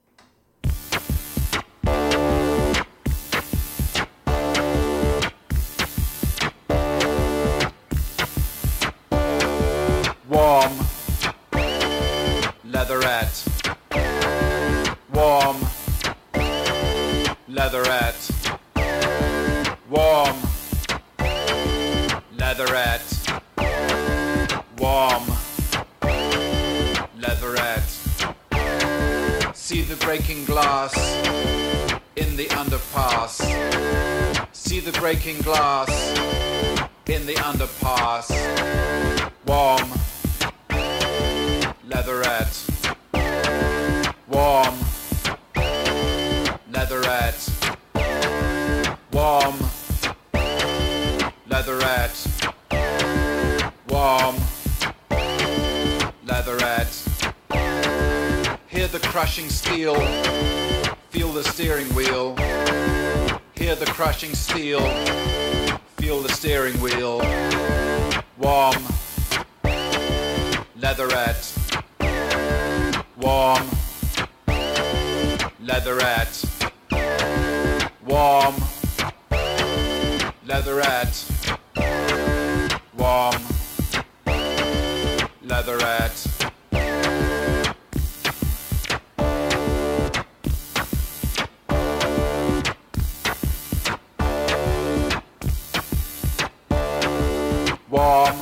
[10.52, 10.74] Warm.
[12.66, 13.46] Leatherette.
[15.14, 15.58] Warm.
[17.48, 18.32] Leatherette.
[19.90, 20.36] Warm.
[22.38, 23.12] Leatherette.
[24.78, 25.24] Warm.
[27.18, 27.92] Leatherette.
[29.54, 30.94] See the breaking glass
[32.18, 33.40] in the underpass.
[34.52, 35.90] See the breaking glass
[37.08, 38.28] in the underpass.
[39.46, 40.11] Warm.
[42.02, 42.66] Leatherette.
[44.28, 44.76] Warm.
[46.72, 47.50] Leatherette.
[49.12, 49.56] Warm.
[51.48, 52.28] Leatherette.
[53.88, 54.36] Warm.
[56.26, 57.08] Leatherette.
[58.68, 59.94] Hear the crushing steel.
[61.12, 62.36] Feel the steering wheel.
[63.54, 64.82] Hear the crushing steel.
[65.98, 67.20] Feel the steering wheel.
[68.40, 68.84] Warm.
[70.76, 71.61] Leatherette
[73.22, 73.70] warm,
[75.60, 76.44] leatherette,
[78.04, 78.56] warm,
[80.46, 81.26] leatherette,
[82.98, 83.42] warm,
[85.44, 86.28] leatherette.
[97.92, 98.38] warm.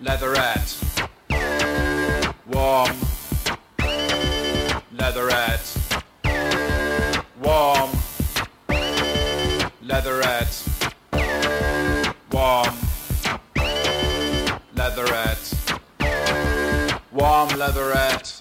[0.00, 0.89] Leatherette.
[2.70, 2.96] Warm.
[4.92, 5.76] Leatherette.
[7.42, 7.90] Warm.
[9.82, 10.56] Leatherette.
[12.30, 12.74] Warm.
[14.76, 15.46] Leatherette.
[17.10, 18.38] Warm leatherette.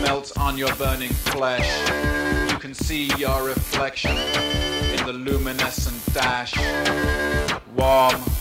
[0.00, 1.70] Melt on your burning flesh.
[2.50, 4.16] You can see your reflection
[4.96, 6.54] in the luminescent dash.
[7.76, 8.33] Warm.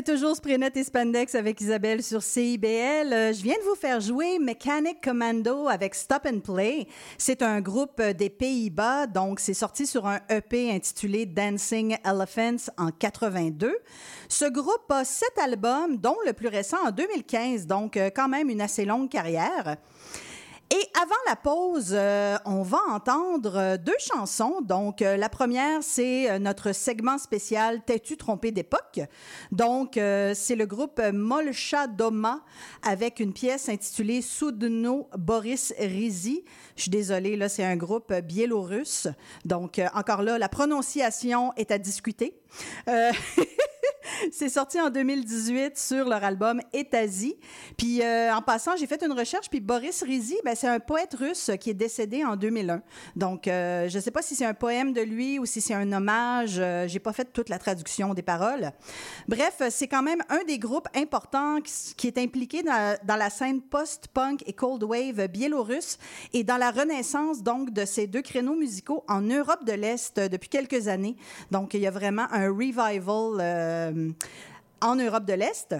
[0.00, 3.12] C'est toujours Sprenet et Spandex avec Isabelle sur CIBL.
[3.12, 6.86] Euh, Je viens de vous faire jouer Mechanic Commando avec Stop and Play.
[7.18, 12.72] C'est un groupe euh, des Pays-Bas, donc c'est sorti sur un EP intitulé Dancing Elephants
[12.78, 13.76] en 82.
[14.30, 18.48] Ce groupe a sept albums, dont le plus récent en 2015, donc euh, quand même
[18.48, 19.76] une assez longue carrière.
[20.72, 24.60] Et avant la pause, euh, on va entendre euh, deux chansons.
[24.62, 29.00] Donc, euh, la première, c'est euh, notre segment spécial T'es-tu trompé d'époque?
[29.50, 32.44] Donc, euh, c'est le groupe Molcha Doma
[32.82, 36.44] avec une pièce intitulée Soudno Boris Rizi.
[36.76, 39.08] Je suis désolée, là, c'est un groupe biélorusse.
[39.44, 42.40] Donc, euh, encore là, la prononciation est à discuter.
[44.04, 47.36] Euh, C'est sorti en 2018 sur leur album Etasie.
[47.76, 51.14] Puis euh, en passant, j'ai fait une recherche, puis Boris Rizi, ben, c'est un poète
[51.14, 52.82] russe qui est décédé en 2001.
[53.16, 55.74] Donc, euh, je ne sais pas si c'est un poème de lui ou si c'est
[55.74, 56.56] un hommage.
[56.58, 58.72] Euh, j'ai pas fait toute la traduction des paroles.
[59.28, 61.58] Bref, euh, c'est quand même un des groupes importants
[61.96, 65.98] qui, est impliqué dans, dans la scène post-punk et cold wave biélorusse
[66.32, 70.28] et dans la renaissance donc de ces deux créneaux musicaux en Europe de l'Est euh,
[70.28, 71.16] depuis quelques années.
[71.50, 74.10] Donc, il y a vraiment un revival euh,
[74.80, 75.74] en Europe de l'Est.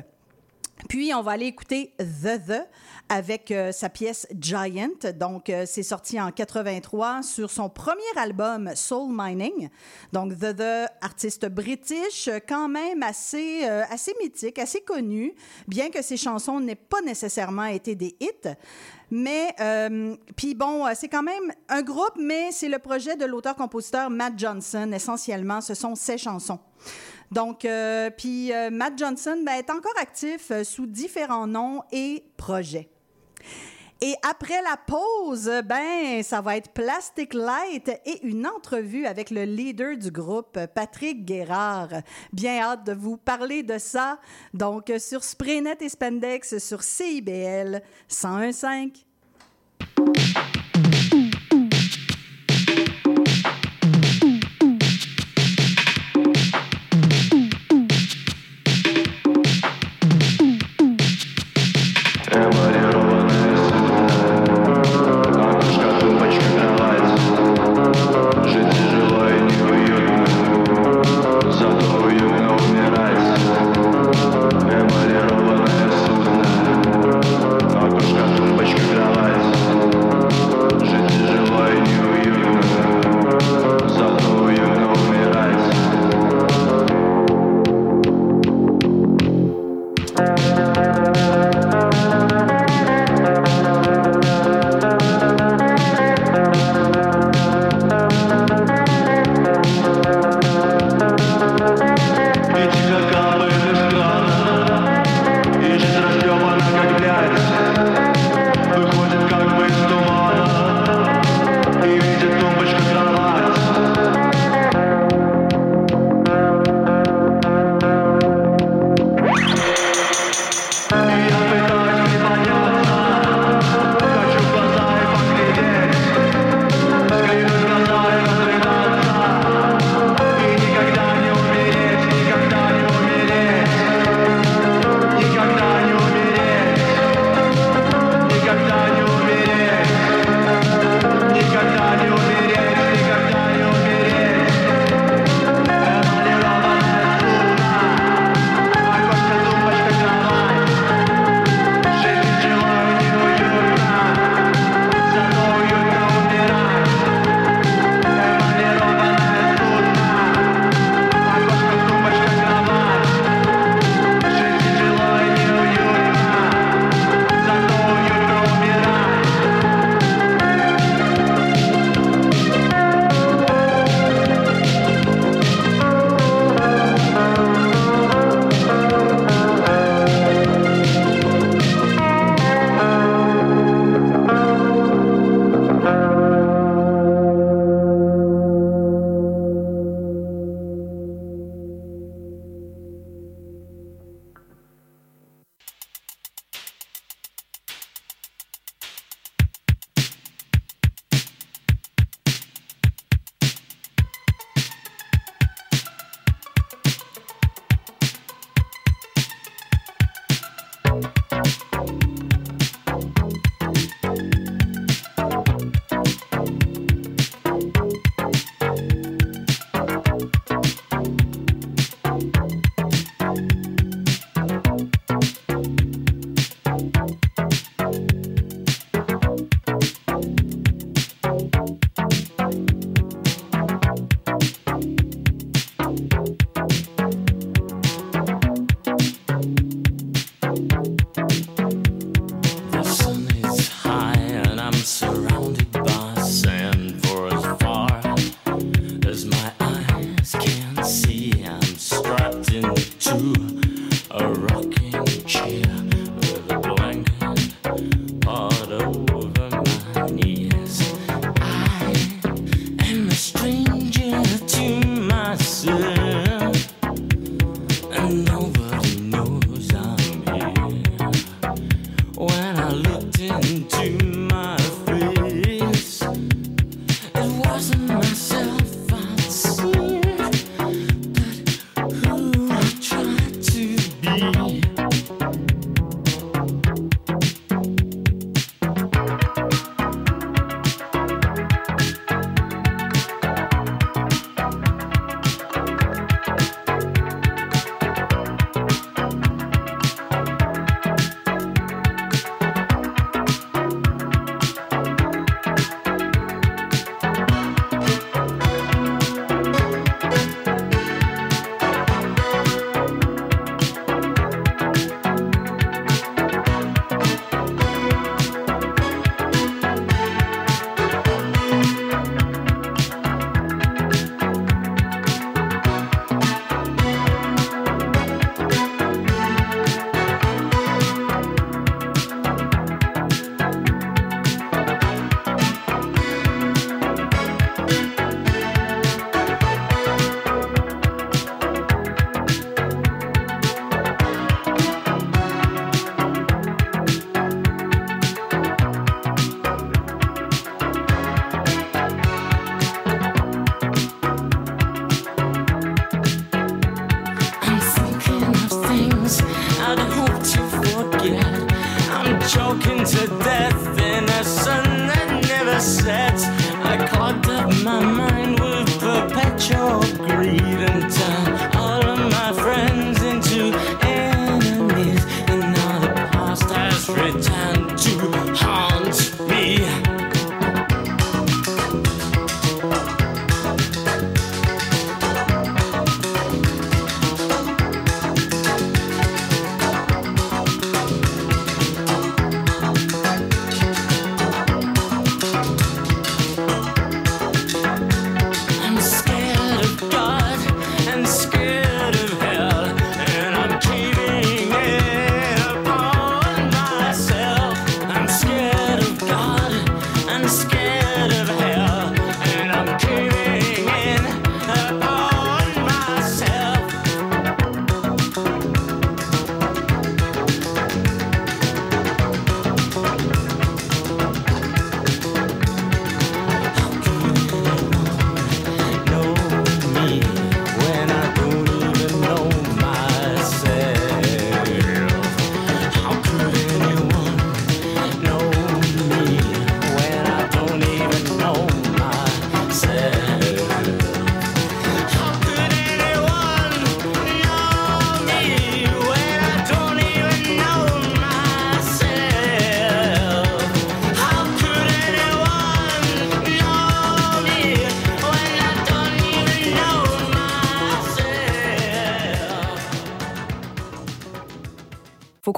[0.89, 2.69] Puis, on va aller écouter The The
[3.11, 5.12] avec euh, sa pièce Giant.
[5.15, 9.69] Donc, euh, c'est sorti en 83 sur son premier album Soul Mining.
[10.12, 15.35] Donc, The The, artiste british, quand même assez, assez mythique, assez connu,
[15.69, 18.49] bien que ses chansons n'aient pas nécessairement été des hits.
[19.11, 19.55] Mais,
[20.37, 24.91] puis bon, c'est quand même un groupe, mais c'est le projet de l'auteur-compositeur Matt Johnson.
[24.93, 26.61] Essentiellement, ce sont ses chansons.
[27.31, 32.24] Donc, euh, puis euh, Matt Johnson ben, est encore actif euh, sous différents noms et
[32.36, 32.89] projets.
[34.02, 39.44] Et après la pause, ben, ça va être Plastic Light et une entrevue avec le
[39.44, 41.90] leader du groupe, Patrick Guérard.
[42.32, 44.19] Bien hâte de vous parler de ça.
[44.55, 49.05] Donc, sur Spraynet et Spandex sur CIBL 1015.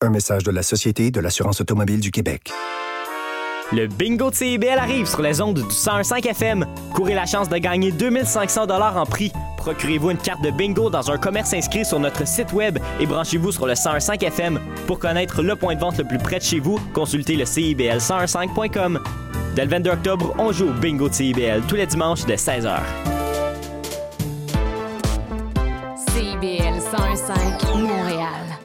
[0.00, 2.52] Un message de la Société de l'assurance automobile du Québec.
[3.72, 6.66] Le bingo de CIBL arrive sur les ondes du 101.5 FM.
[6.94, 9.32] Courez la chance de gagner 2500 dollars en prix.
[9.56, 13.50] Procurez-vous une carte de bingo dans un commerce inscrit sur notre site web et branchez-vous
[13.50, 14.60] sur le 101.5 FM.
[14.86, 19.00] Pour connaître le point de vente le plus près de chez vous, consultez le CIBL1015.com.
[19.56, 22.78] Dès le 22 octobre, on joue au bingo de CIBL tous les dimanches de 16h.
[26.06, 28.57] CIBL 105 Montréal.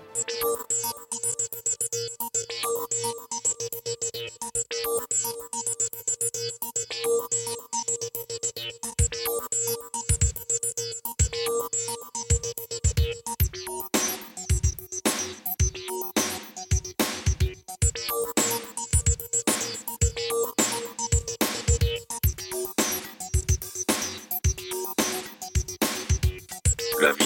[27.02, 27.24] La vie,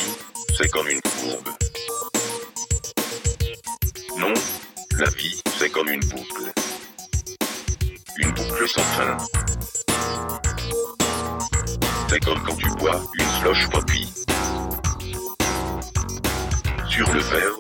[0.57, 1.49] c'est comme une courbe.
[4.18, 4.34] Non,
[4.98, 6.52] la vie, c'est comme une boucle.
[8.19, 9.18] Une boucle sans fin.
[12.10, 14.14] C'est comme quand tu bois une slush poppy.
[16.89, 17.57] Sur le verre,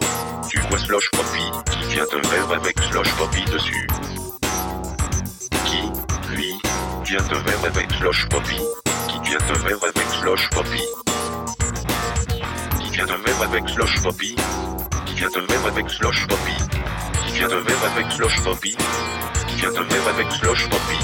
[0.49, 3.87] tu vois slush poppy, qui vient un verre avec slush poppy dessus.
[5.65, 5.81] Qui,
[6.33, 6.53] lui,
[7.05, 8.59] vient un verre avec slush poppy,
[9.07, 10.83] qui vient un verre avec slush poppy
[12.79, 14.35] qui vient d'un verre avec slush poppy,
[15.05, 16.55] qui vient d'un verre avec slush poppy,
[17.25, 18.75] qui vient d'un verre avec slush poppy,
[19.57, 20.27] vient de avec
[20.69, 20.97] Poppy.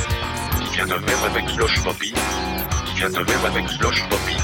[0.60, 2.14] Qui vient de mer avec Slosh Poppy.
[2.86, 4.38] Qui vient de mer avec Slosh Poppy.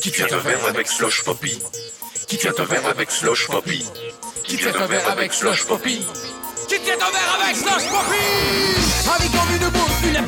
[0.00, 1.62] Qui vient de mer avec Slosh Poppy?
[2.26, 3.84] Qui vient de mer avec Slosh Poppy?
[4.44, 6.04] Qui vient de mer avec Slosh Poppy?
[6.68, 8.24] Qui vient de mer avec Slosh Poppy?
[9.14, 10.23] Avec en une bourse, une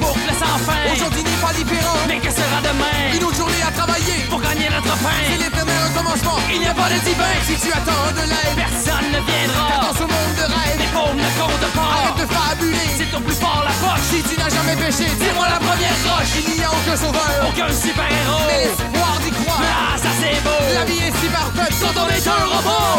[0.67, 0.83] fin.
[0.93, 1.99] Aujourd'hui n'est pas différent.
[2.09, 2.99] Mais que sera demain?
[3.15, 4.19] Une autre journée à travailler.
[4.29, 5.19] Pour gagner notre pain.
[5.29, 7.35] C'est l'éternel recommencement Il n'y a pas de divin.
[7.47, 9.67] Si tu attends de l'aide Personne ne viendra.
[9.87, 10.79] Dans ce monde de rêve.
[10.83, 11.91] Les pauvres ne comptent pas.
[11.95, 12.91] Arrête de fabuler.
[12.99, 14.07] C'est ton plus fort la poche.
[14.11, 16.33] Si tu n'as jamais péché Dis-moi la première roche.
[16.43, 17.33] Il n'y a aucun sauveur.
[17.49, 18.47] Aucun super-héros.
[18.51, 19.63] Mais l'espoir d'y croire.
[19.63, 20.63] Ah ça c'est beau.
[20.75, 21.75] La vie est si parfaite.
[21.81, 22.99] Quand on est un robot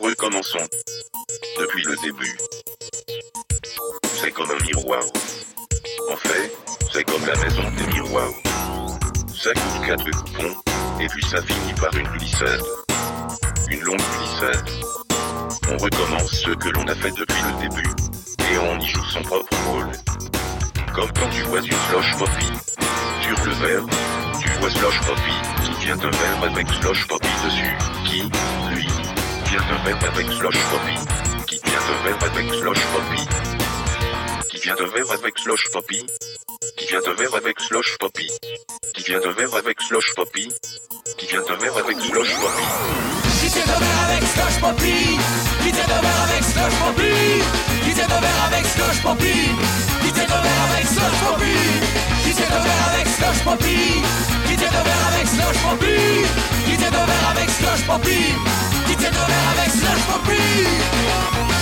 [0.00, 0.66] Recommençons.
[1.60, 2.36] Depuis le début.
[3.64, 5.02] C'est comme un miroir.
[6.10, 6.52] En fait,
[6.92, 8.32] c'est comme la maison des miroirs.
[9.34, 10.54] Ça coûte quatre coupons,
[11.00, 12.60] et puis ça finit par une glissade.
[13.70, 14.68] Une longue glissade.
[15.70, 17.90] On recommence ce que l'on a fait depuis le début,
[18.52, 19.92] et on y joue son propre rôle.
[20.94, 22.50] Comme quand tu vois une slush poppy.
[23.22, 23.86] Sur le verre,
[24.40, 25.32] tu vois slush poppy,
[25.64, 27.76] qui vient d'un verre avec slush poppy dessus.
[28.06, 28.22] Qui,
[28.74, 28.88] lui,
[29.46, 30.98] vient d'un verre avec slush poppy,
[31.72, 31.80] vient
[34.50, 36.06] qui vient d'un verre avec slush poppy,
[36.76, 38.28] qui vient d'un verre avec slush poppy,
[38.94, 40.48] qui vient d'un verre avec slush poppy,
[41.16, 42.62] qui vient d'un verre avec slush poppy.
[43.42, 45.18] Qui tient un verre avec Slush Poppy
[45.64, 47.42] Qui tient un verre avec Slush Poppy
[47.84, 49.32] Qui tient un verre avec Slush Poppy
[50.04, 51.56] Qui tient un verre avec Slush Poppy
[52.22, 54.02] Qui tient un verre avec Slush Poppy
[54.46, 55.96] Qui tient un verre avec Slush Poppy
[56.66, 58.20] Qui tient un verre avec Slush Poppy
[58.86, 61.61] Qui tient un verre avec Slush Poppy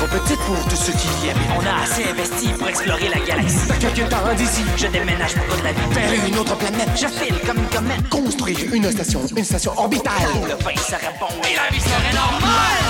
[0.00, 1.32] trop petite pour tous ceux qui y.
[1.56, 3.68] On a assez investi pour explorer la galaxie.
[3.68, 4.62] T'as quelques temps d'ici.
[4.76, 5.80] Je déménage pour toute la vie.
[5.90, 8.08] Vers une autre planète Je file comme une comète.
[8.08, 10.14] Construire une station, une station orbitale
[10.48, 12.80] Le pain serait bon et la vie serait normale.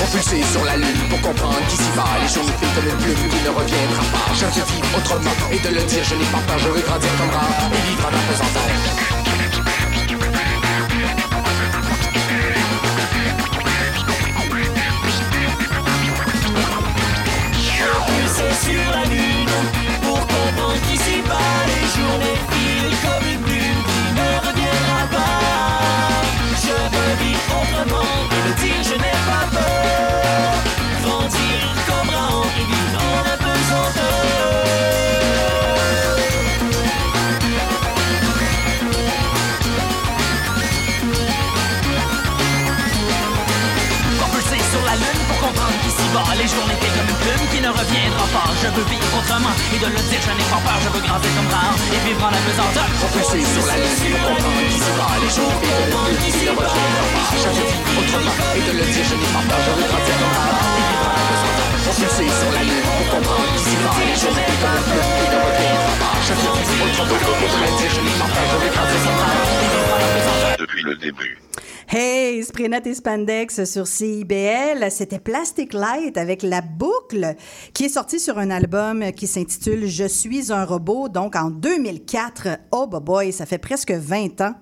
[0.00, 2.04] Propulsé sur la lune pour comprendre qui s'y va.
[2.22, 4.32] Les choses filent comme une plume qui ne reviendra pas.
[4.32, 7.10] Je veux vivre autrement et de le dire je n'ai pas peur Je veux grandir
[7.18, 9.10] comme rare et vivre en apesanteur
[18.64, 19.48] sur la lune
[20.02, 25.40] pour comprendre qu'ici bas les journées filent comme une plume qui ne reviendra pas.
[26.64, 28.29] Je veux vivre autrement
[48.32, 48.52] fort.
[48.62, 50.78] Je veux vivre autrement et de le dire, je n'ai pas peur.
[50.84, 52.88] Je veux grandir comme rare et vivre en apesanteur.
[53.00, 57.28] Propulsé sur la lune pour comprendre qu'ici bas les jours et de la reviendront pas.
[57.42, 59.60] Je veux vivre autrement et de le dire, je n'ai pas peur.
[59.66, 61.68] Je veux grandir comme rare et vivre en apesanteur.
[61.84, 66.14] Propulsé sur la lune pour comprendre qu'ici bas les jours et de la reviendront pas.
[66.26, 68.46] Je veux vivre autrement et de le dire, je n'ai pas peur.
[68.50, 70.54] Je veux grandir comme rare et vivre en apesanteur.
[70.62, 71.34] Depuis le début.
[71.92, 77.34] Hey, Sprinette et Spandex sur CIBL, c'était Plastic Light avec La Boucle
[77.74, 82.46] qui est sorti sur un album qui s'intitule Je suis un robot, donc en 2004.
[82.70, 84.54] Oh bah boy, ça fait presque 20 ans.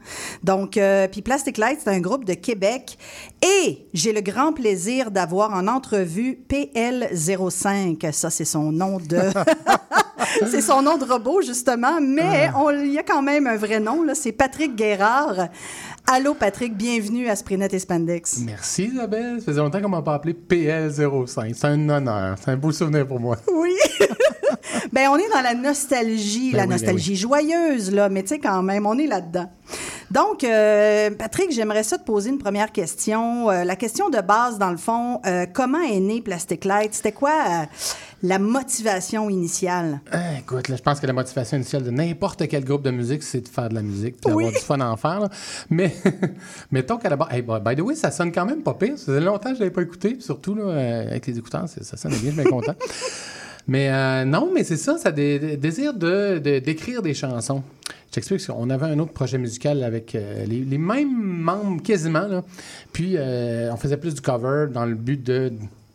[0.42, 2.96] Donc, euh, puis Plastic Light, c'est un groupe de Québec
[3.42, 8.10] et j'ai le grand plaisir d'avoir en entrevue PL05.
[8.10, 9.20] Ça, c'est son nom de...
[10.50, 13.80] c'est son nom de robot, justement, mais on- il y a quand même un vrai
[13.80, 14.14] nom, là.
[14.14, 15.48] C'est Patrick Guérard.
[16.10, 18.38] Allô, Patrick, bienvenue à Sprinet et Spandex.
[18.38, 19.40] Merci Isabelle.
[19.40, 21.52] Ça faisait longtemps qu'on m'a pas appelé PL05.
[21.54, 22.34] C'est un honneur.
[22.42, 23.36] C'est un beau souvenir pour moi.
[23.52, 23.74] Oui.
[24.92, 28.28] ben, on est dans la nostalgie, Ben la oui, ben nostalgie joyeuse, là, mais tu
[28.28, 29.50] sais, quand même, on est là-dedans.
[30.10, 33.50] Donc, euh, Patrick, j'aimerais ça te poser une première question.
[33.50, 36.94] Euh, la question de base, dans le fond, euh, comment est né Plastic Light?
[36.94, 37.66] C'était quoi
[38.22, 40.00] la motivation initiale?
[40.10, 43.22] Ah, écoute, là, je pense que la motivation initiale de n'importe quel groupe de musique,
[43.22, 45.20] c'est de faire de la musique puis d'avoir du fun à en faire.
[45.20, 45.28] là.
[45.70, 45.94] Mais
[46.72, 47.28] mettons qu'à la base...
[47.30, 48.98] Hey, by the way, ça sonne quand même pas pire.
[48.98, 50.14] Ça faisait longtemps que je l'avais pas écouté.
[50.14, 52.74] puis surtout, là, euh, avec les écouteurs, ça sonne bien, je suis bien content.
[53.70, 57.62] Mais euh, non, mais c'est ça, ça dé- dé- désire de, de- d'écrire des chansons.
[58.06, 62.26] Je t'explique, on avait un autre projet musical avec euh, les, les mêmes membres quasiment,
[62.26, 62.42] là.
[62.94, 65.52] puis euh, on faisait plus du cover dans le but de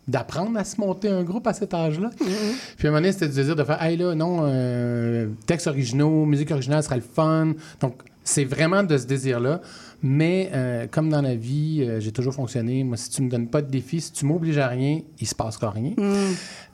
[0.07, 2.09] d'apprendre à se monter un groupe à cet âge-là.
[2.17, 5.67] Puis à un moment donné, c'était du désir de faire, hey là, non, euh, textes
[5.67, 7.53] originaux, musique originale serait le fun.
[7.79, 9.61] Donc, c'est vraiment de ce désir-là.
[10.01, 12.83] Mais euh, comme dans la vie, euh, j'ai toujours fonctionné.
[12.83, 15.35] Moi, si tu me donnes pas de défi, si tu m'obliges à rien, il se
[15.35, 15.93] passera rien.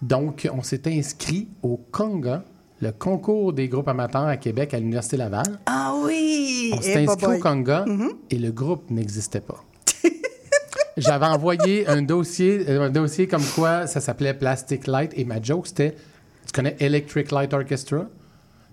[0.01, 2.43] Donc, on s'était inscrit au Conga,
[2.81, 5.43] le concours des groupes amateurs à Québec à l'Université Laval.
[5.67, 6.71] Ah oui!
[6.73, 7.37] On Eh, s'est inscrit boy.
[7.37, 7.85] au Conga
[8.31, 9.63] et le groupe n'existait pas.
[10.99, 15.41] J'avais envoyé un dossier, euh, un dossier comme quoi ça s'appelait Plastic Light et ma
[15.41, 15.95] joke c'était,
[16.45, 18.05] tu connais Electric Light Orchestra?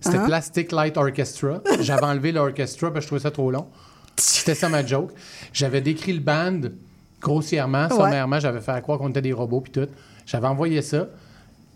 [0.01, 0.27] C'était Uh-huh.
[0.27, 1.63] Plastic Light Orchestra.
[1.81, 3.67] J'avais enlevé l'orchestra parce que je trouvais ça trop long.
[4.17, 5.11] C'était ça ma joke.
[5.53, 6.61] J'avais décrit le band
[7.21, 7.97] grossièrement, Ouais.
[7.97, 8.39] sommairement.
[8.39, 9.89] J'avais fait croire qu'on était des robots puis tout.
[10.27, 11.07] J'avais envoyé ça.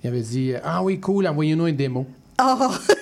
[0.05, 2.07] Il avait dit Ah oui, cool, envoyez-nous une démo.
[2.43, 2.69] Oh,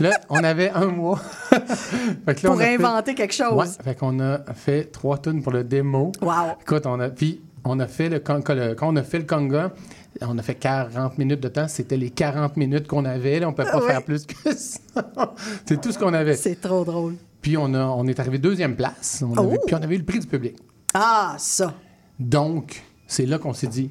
[0.00, 1.18] Là, on avait un mois.
[1.50, 3.52] Fait que là, pour on a fait- inventer quelque chose.
[3.56, 6.12] Ouais, fait qu'on a fait trois tunes pour le démo.
[6.20, 6.32] Wow.
[6.60, 9.24] Écoute, on a, puis on a fait le, quand, le- quand on a fait le
[9.24, 9.72] conga,
[10.20, 11.68] on a fait 40 minutes de temps.
[11.68, 13.40] C'était les 40 minutes qu'on avait.
[13.40, 13.86] Là, on peut pas Ah ouais.
[13.86, 14.80] faire plus que ça.
[15.66, 16.34] C'est tout ce qu'on avait.
[16.36, 17.14] C'est trop drôle.
[17.40, 19.22] Puis on, a, on est arrivé deuxième place.
[19.26, 19.40] On Oh.
[19.48, 20.56] avait- puis on avait eu le prix du public.
[20.94, 21.72] Ah, ça.
[22.18, 23.90] Donc, c'est là qu'on s'est dit,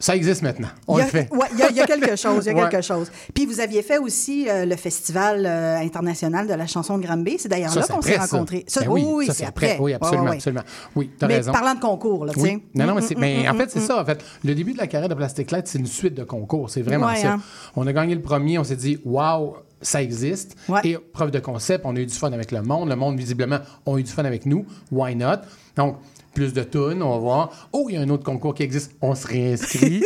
[0.00, 0.68] ça existe maintenant.
[0.86, 1.28] On a- le fait.
[1.32, 2.68] ouais, il y, y a quelque chose, il y a Ouais.
[2.70, 3.10] quelque chose.
[3.34, 7.36] Puis vous aviez fait aussi euh, le Festival euh, international de la chanson de Granby.
[7.38, 8.64] C'est d'ailleurs là qu'on s'est rencontrés.
[8.68, 9.72] Ça, Ben oui, oui, ça, c'est après.
[9.72, 9.82] après.
[9.82, 10.36] Oui, absolument, Ouais, ouais.
[10.36, 10.62] absolument.
[10.94, 11.52] Oui, t'as Mais raison.
[11.52, 12.48] parlant de concours, là, tu Oui.
[12.50, 12.62] sais.
[12.74, 14.00] Non, non, mais, Mm, c'est- mm, mais mm, en fait, c'est mm, ça.
[14.00, 16.70] En fait, le début de la carrière de Plastic Light, c'est une suite de concours.
[16.70, 17.32] C'est vraiment ça.
[17.32, 17.40] hein.
[17.76, 20.56] On a gagné le premier, on s'est dit, waouh, ça existe.
[20.84, 22.88] Et preuve de concept, on a eu du fun avec le monde.
[22.88, 24.64] Le monde, visiblement, a eu du fun avec nous.
[24.90, 25.36] Why not?
[25.76, 25.96] Donc,
[26.38, 27.68] plus de tunes, on va voir.
[27.72, 28.92] Oh, il y a un autre concours qui existe.
[29.02, 30.04] On se réinscrit.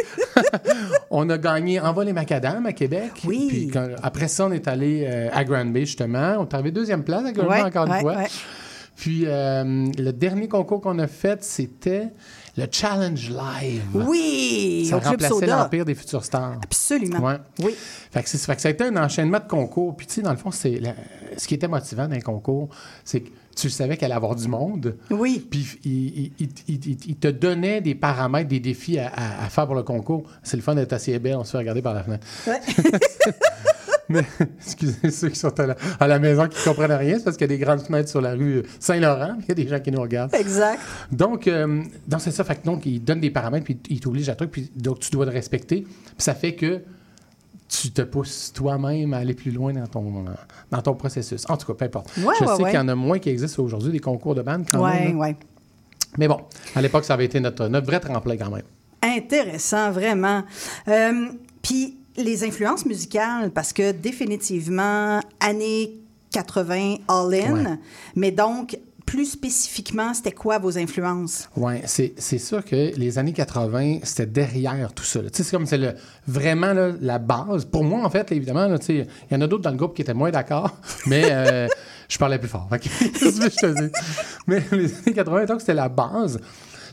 [1.11, 3.11] on a gagné Envol les Macadam à Québec.
[3.27, 3.47] Oui.
[3.49, 6.37] Puis quand- après ça, on est allé euh, à Granby, justement.
[6.39, 8.17] On est arrivé deuxième place à Granby, Ouais, encore une ouais, fois.
[8.17, 8.27] ouais.
[8.97, 12.09] Puis euh, le dernier concours qu'on a fait, c'était
[12.57, 13.83] le Challenge Live.
[13.95, 16.59] Oui, Ça remplaçait l'Empire des Futurs Stars.
[16.65, 17.21] Absolument.
[17.21, 17.37] Ouais.
[17.63, 17.75] Oui.
[18.11, 19.95] Fait que, c'est- fait que ça a été un enchaînement de concours.
[19.97, 20.81] Puis, tu sais, dans le fond, c'est
[21.37, 22.69] ce qui était motivant dans les concours,
[23.05, 24.97] c'est que tu savais qu'elle allait avoir du monde.
[25.11, 25.47] Oui.
[25.51, 29.45] Puis, il, il- il- il- il- il te donnait des paramètres, des défis à, à-
[29.45, 30.25] à faire pour le concours.
[30.43, 32.27] C'est le fun d'être assis belle, on se fait regarder par la fenêtre.
[32.47, 32.61] Ouais.
[34.09, 34.25] Mais,
[34.59, 37.37] excusez ceux qui sont à la, à la maison qui ne comprennent rien, c'est parce
[37.37, 39.69] qu'il y a des grandes fenêtres sur la rue Saint-Laurent, puis il y a des
[39.69, 40.35] gens qui nous regardent.
[40.35, 40.81] Exact.
[41.11, 42.45] Donc, euh, donc c'est ça.
[42.45, 45.11] Fait que donc, il donne des paramètres, puis il t'oblige à truc, puis donc tu
[45.11, 45.83] dois le respecter.
[45.83, 46.83] Puis ça fait que
[47.81, 50.25] tu te pousses toi-même à aller plus loin dans ton,
[50.71, 51.45] dans ton processus.
[51.49, 52.09] En tout cas, peu importe.
[52.19, 52.71] Ouais, Je ouais, sais ouais.
[52.71, 55.13] qu'il y en a moins qui existent aujourd'hui, des concours de bande quand même.
[55.15, 55.19] là.
[55.19, 55.37] ouais.
[56.19, 56.39] Mais bon,
[56.75, 58.65] à l'époque, ça avait été notre, notre vrai tremplin quand même.
[59.01, 60.43] Intéressant, vraiment.
[60.89, 61.29] Euh,
[61.63, 65.93] Puis les influences musicales, parce que définitivement, années
[66.33, 67.79] 80, all-in,
[68.17, 68.79] mais donc,
[69.13, 71.51] plus spécifiquement, c'était quoi vos influences?
[71.55, 75.21] Oui, c'est sûr que les années 80, c'était derrière tout ça.
[75.31, 75.95] c'est comme c'est
[76.27, 77.67] vraiment la base.
[77.67, 80.15] Pour moi, en fait, évidemment, il y en a d'autres dans le groupe qui étaient
[80.15, 81.69] moins d'accord, mais euh,
[82.09, 82.71] je parlais plus fort.
[84.47, 86.41] Mais les années 80, donc, c'était la base.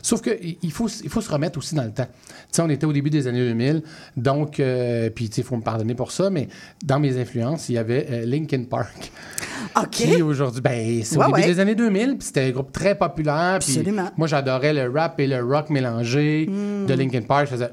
[0.02, 2.06] Sauf que i- il faut, il faut se remettre aussi dans le temps.
[2.06, 3.82] Tu sais, on était au début des années 2000,
[4.16, 6.48] donc, euh, puis tu sais, il faut me pardonner pour ça, mais
[6.84, 9.12] dans mes influences, il y avait euh, Linkin Park.
[9.76, 9.90] OK.
[9.90, 11.46] Qui aujourd'hui, ben, c'est Ouais, au début ouais.
[11.54, 13.34] des années 2000, puis c'était un groupe très populaire.
[13.56, 14.10] Absolument.
[14.16, 16.86] Moi, j'adorais le rap et le rock mélangé Mm.
[16.86, 17.46] de Linkin Park.
[17.46, 17.70] Je faisais,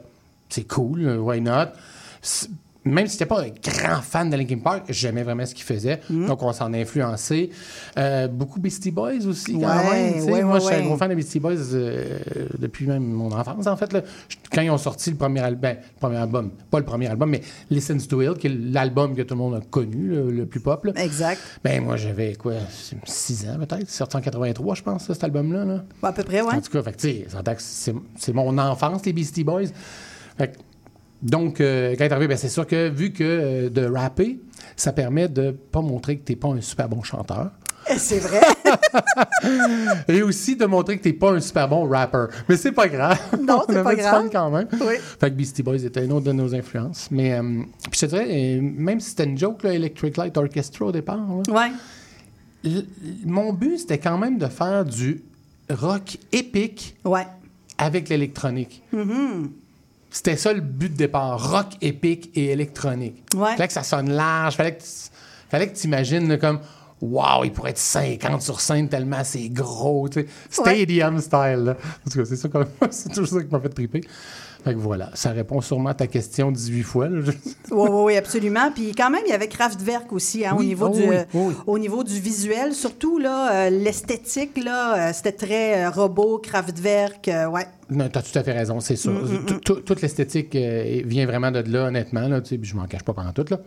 [0.50, 1.68] c'est cool, why not?
[2.92, 6.00] Même si j'étais pas un grand fan de Linkin Park, j'aimais vraiment ce qu'ils faisaient.
[6.10, 6.28] Mm.
[6.28, 7.50] Donc, on s'en a influencé.
[7.98, 10.24] Euh, beaucoup Beastie Boys aussi, quand Ouais, même.
[10.26, 12.20] ouais, Moi, je suis un gros fan de Beastie Boys euh,
[12.58, 13.92] depuis même mon enfance, en fait.
[13.94, 14.02] là.
[14.52, 17.42] Quand ils ont sorti le premier, album, le premier album, pas le premier album, mais
[17.70, 20.60] Listen to Will, qui est l'album que tout le monde a connu, le, le plus
[20.60, 20.86] pop.
[20.86, 20.94] là.
[20.96, 21.40] Exact.
[21.64, 22.54] Ben, moi, j'avais quoi,
[23.06, 25.66] 6 ans peut-être, sorti en 83, je pense, cet album-là.
[25.66, 25.84] Là.
[26.04, 26.54] À peu près, ouais.
[26.54, 26.82] En tout cas,
[27.58, 29.68] c'est c'est mon enfance, les Beastie Boys.
[30.38, 30.58] Fait que,
[31.22, 34.40] donc, euh, quand il est arrivé, ben, c'est sûr que vu que euh, de rapper,
[34.76, 37.52] ça permet de pas montrer que t'es pas un super bon chanteur.
[37.98, 38.42] C'est vrai.
[40.10, 42.26] Et aussi de montrer que t'es pas un super bon rapper.
[42.50, 43.18] Mais c'est pas grave.
[43.42, 44.24] Non, c'est pas grave.
[44.24, 44.68] fun quand même.
[44.74, 44.96] Oui.
[45.20, 47.08] Fait que Beastie Boys était une autre de nos influences.
[47.12, 47.42] Mais euh,
[47.90, 51.18] puis je te dirais, même si c'était une joke, là, Electric Light Orchestra au départ,
[51.48, 51.72] là, Ouais.
[52.66, 52.86] l-
[53.26, 55.24] mon but, c'était quand même de faire du
[55.70, 57.26] rock épique Ouais.
[57.78, 58.84] avec l'électronique.
[58.92, 59.50] Mhm.
[60.10, 63.24] C'était ça le but de départ, rock épique et électronique.
[63.36, 63.52] Ouais.
[63.52, 64.84] Fallait que ça sonne large, fallait que
[65.50, 66.60] fallait que tu imagines là, comme
[67.00, 70.28] Wow, il pourrait être 50 sur scène tellement c'est gros, tu sais.
[70.50, 71.62] Stadium style.
[71.66, 71.78] Là.
[72.08, 74.02] En tout cas, c'est ça quand même- c'est toujours ça qui m'a fait triper.
[74.68, 77.10] Fait que voilà, ça répond sûrement à ta question 18 fois.
[77.10, 77.22] là.
[77.72, 78.72] Oui, oui, oui, absolument.
[78.74, 81.52] Puis quand même, il y avait Kraftwerk aussi hein, au, niveau oh du, oui, oh
[81.66, 82.74] au niveau du visuel.
[82.74, 87.30] Surtout, là, euh, l'esthétique, là, euh, c'était très euh, robot, Kraftwerk.
[87.52, 87.66] ouais.
[87.90, 89.12] Non, t'as tout à fait raison, c'est sûr.
[89.12, 92.28] Mm, mm, tout- Toute l'esthétique vient vraiment de là, honnêtement.
[92.28, 93.46] Là, tu sais, puis je m'en cache pas pendant tout.
[93.50, 93.60] Là.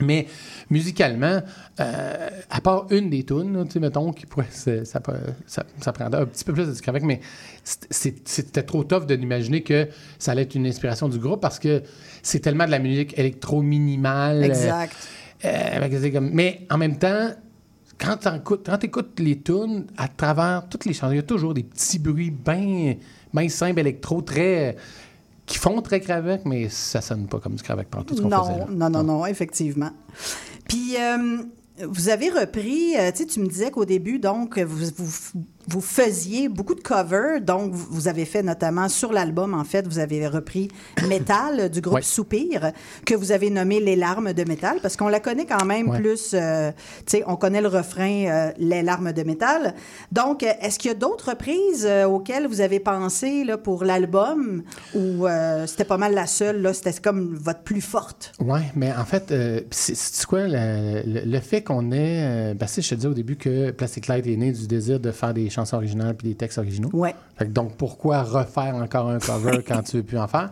[0.00, 0.26] Mais
[0.70, 1.40] musicalement,
[1.80, 5.12] euh, à part une des tunes, tu sais, mettons, qui pourrait, ça, peut-
[5.46, 7.20] ça, ça prendrait un petit peu plus de avec, mais
[7.90, 9.88] c'était trop tough de l'imaginer que
[10.18, 11.82] ça allait être une inspiration du groupe parce que
[12.22, 14.42] c'est tellement de la musique électro-minimale.
[14.42, 14.96] euh, Exact.
[15.44, 17.30] euh, comme- mais en même temps,
[17.98, 18.16] quand
[18.78, 21.98] tu écoutes les tunes, à travers toutes les chansons, il y a toujours des petits
[21.98, 22.94] bruits bien
[23.32, 24.76] ben simples électro, très
[25.46, 28.30] qui font très Kraftwerk, mais ça sonne pas comme du Kraftwerk pendant tout ce qu'on
[28.30, 28.52] faisait.
[28.52, 28.66] Non, là.
[28.70, 29.90] non, non, non, effectivement.
[30.68, 31.42] Puis, euh,
[31.86, 35.80] vous avez repris, euh, tu sais, tu me disais qu'au début, donc, vous, vous, vous
[35.80, 37.40] faisiez beaucoup de covers.
[37.40, 40.68] Donc, vous avez fait notamment sur l'album, en fait, vous avez repris
[41.08, 42.02] Métal du groupe Ouais.
[42.02, 42.72] Soupir,
[43.06, 45.98] que vous avez nommé Les larmes de métal, parce qu'on la connaît quand même Ouais.
[46.00, 46.70] plus, euh,
[47.06, 49.74] tu sais, on connaît le refrain euh, Les larmes de métal.
[50.12, 53.84] Donc, euh, est-ce qu'il y a d'autres reprises euh, auxquelles vous avez pensé là, pour
[53.84, 54.62] l'album
[54.94, 55.26] ou
[55.66, 58.32] c'était pas mal la seule, là, c'était comme votre plus forte?
[58.40, 59.32] Oui, mais en fait,
[59.70, 62.52] c'est quoi le, le- le fait qu'on ait.
[62.52, 65.00] euh, ben, sais, je te disais au début que Plastic Light est né du désir
[65.00, 66.90] de faire des chansons originales puis des textes originaux.
[66.92, 67.14] Ouais.
[67.36, 70.50] Fait que donc, pourquoi refaire encore un cover quand tu veux plus en faire?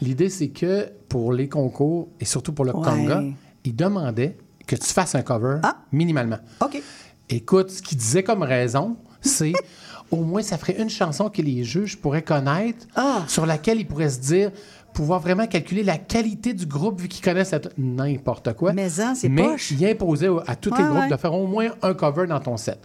[0.00, 2.82] L'idée, c'est que pour les concours et surtout pour le Ouais.
[2.84, 3.22] Conga,
[3.64, 4.36] ils demandaient
[4.66, 5.58] que tu fasses un cover
[5.92, 6.38] minimalement.
[6.60, 6.82] OK.
[7.30, 9.52] Écoute, ce qu'ils disaient comme raison, c'est
[10.10, 12.86] au moins ça ferait une chanson que les juges pourraient connaître,
[13.28, 14.50] sur laquelle ils pourraient se dire,
[14.92, 18.72] pouvoir vraiment calculer la qualité du groupe vu qu'ils connaissent n'importe quoi.
[18.74, 19.70] Mais ça, c'est Mais poche.
[19.70, 21.08] ils imposaient au- à tous les groupes ouais.
[21.08, 22.78] de faire au moins un cover dans ton set.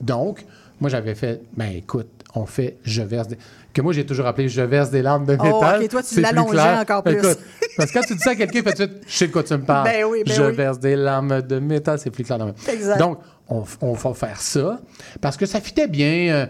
[0.00, 0.46] Donc,
[0.82, 3.38] moi, j'avais fait, ben écoute, on fait Je verse des...
[3.72, 5.80] Que moi, j'ai toujours appelé Je verse des larmes de Oh, métal.
[5.82, 7.14] ok, toi, tu l'allongeais encore plus.
[7.14, 7.38] Écoute,
[7.76, 9.26] parce que quand tu dis ça à quelqu'un, il fait tout de suite, je sais
[9.28, 9.84] de quoi tu me parles.
[9.88, 10.52] Ben oui, ben Je oui.
[10.52, 12.38] verse des larmes de métal, c'est plus clair.
[12.38, 12.98] dans Exact.
[12.98, 14.80] Donc, on, on va faire ça
[15.20, 16.34] parce que ça fitait bien.
[16.34, 16.46] euh,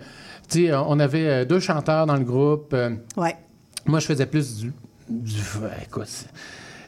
[0.49, 2.73] tu sais, on avait euh, deux chanteurs dans le groupe.
[2.75, 3.37] euh, Ouais.
[3.87, 4.73] moi, je faisais plus du.
[5.09, 5.41] du
[5.85, 6.09] écoute,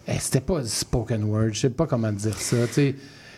[0.08, 2.56] eh, c'était pas du spoken word, je sais pas comment dire ça.
[2.68, 2.94] Tu sais,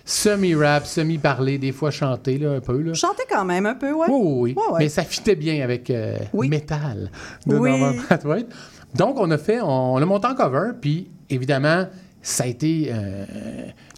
[0.06, 2.80] semi-rap, semi-parlé, des fois chanté, là, un peu.
[2.80, 2.94] Là.
[2.94, 4.06] Chantais quand même un peu, ouais.
[4.08, 4.54] Oui, oui, oui.
[4.56, 4.78] Ouais, ouais.
[4.84, 7.10] Mais ça fitait bien avec euh, Metal
[7.46, 7.68] de Oui.
[7.70, 8.46] Norman Brathwaite.
[8.94, 11.86] Donc, on a fait, on, l'a monté en cover, puis évidemment,
[12.22, 13.24] ça a été euh,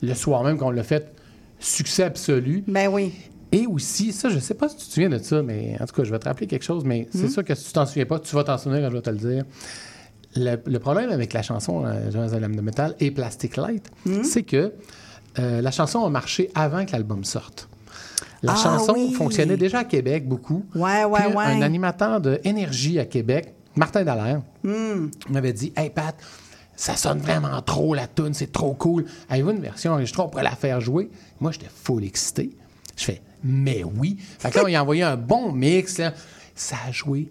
[0.03, 1.13] le soir même qu'on l'a fait,
[1.61, 2.65] succès absolu.
[2.67, 3.13] Ben oui.
[3.53, 5.95] Et aussi, ça, je sais pas si tu te souviens de ça, mais en tout
[5.95, 7.29] cas, je vais te rappeler quelque chose, mais c'est Mhm.
[7.31, 9.11] sûr que si tu t'en souviens pas, tu vas t'en souvenir quand je vais te
[9.11, 9.45] le dire.
[10.37, 14.25] Le, le problème avec la chanson euh, de de métal et Plastic Light, Mhm.
[14.25, 14.73] c'est que
[15.39, 17.69] euh, la chanson a marché avant que l'album sorte.
[18.43, 19.13] La Ah chanson oui.
[19.15, 20.65] fonctionnait déjà à Québec beaucoup.
[20.75, 21.45] Ouais, ouais, Puis ouais.
[21.45, 25.09] Un animateur de énergie à Québec, Martin Dallaire, Hmm.
[25.31, 26.15] m'avait dit Hey Pat,
[26.77, 29.05] ça sonne vraiment trop la tune, c'est trop cool.
[29.29, 31.11] Avez-vous une version enregistrée, on pourrait la faire jouer?
[31.41, 32.51] Moi, j'étais full excité.
[32.97, 34.17] Je fais Mais oui.
[34.39, 35.99] Fait que là, on lui a envoyé un bon mix.
[35.99, 36.13] là.
[36.55, 37.31] Ça a joué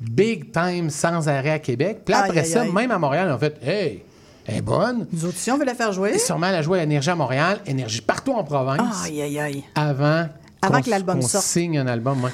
[0.00, 2.00] big time sans arrêt à Québec.
[2.04, 2.70] Puis là, après aïe, ça, aïe.
[2.72, 4.02] même à Montréal, en fait Hey,
[4.48, 5.06] elle est bonne.
[5.12, 6.12] Nous autres, si on veut la faire jouer.
[6.14, 9.38] Et sûrement, elle a joué à Énergie à Montréal, Énergie partout en province Aïe, aïe,
[9.38, 9.64] aïe.
[9.74, 10.26] avant,
[10.62, 11.44] Avant que l'album sorte.
[11.44, 12.24] signe un album.
[12.24, 12.30] ouais.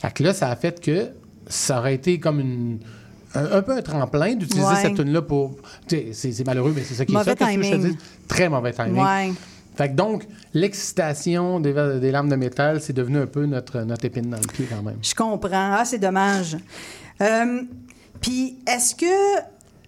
[0.00, 1.08] Fait que là, ça a fait que
[1.46, 2.78] ça aurait été comme une.
[3.36, 4.76] Un, un peu un tremplin d'utiliser Ouais.
[4.82, 5.56] cette tune-là pour.
[5.88, 7.34] C'est malheureux, mais c'est ça qui est ça.
[7.34, 7.96] que je te dis?
[8.28, 9.02] Très mauvais timing.
[9.02, 9.32] Ouais.
[9.76, 14.04] Fait que donc, l'excitation des, des lames de métal, c'est devenu un peu notre, notre
[14.04, 14.98] épine dans le pied quand même.
[15.02, 15.72] Je comprends.
[15.78, 16.56] Ah, c'est dommage.
[17.20, 17.62] Euh,
[18.20, 19.04] Puis, est-ce que.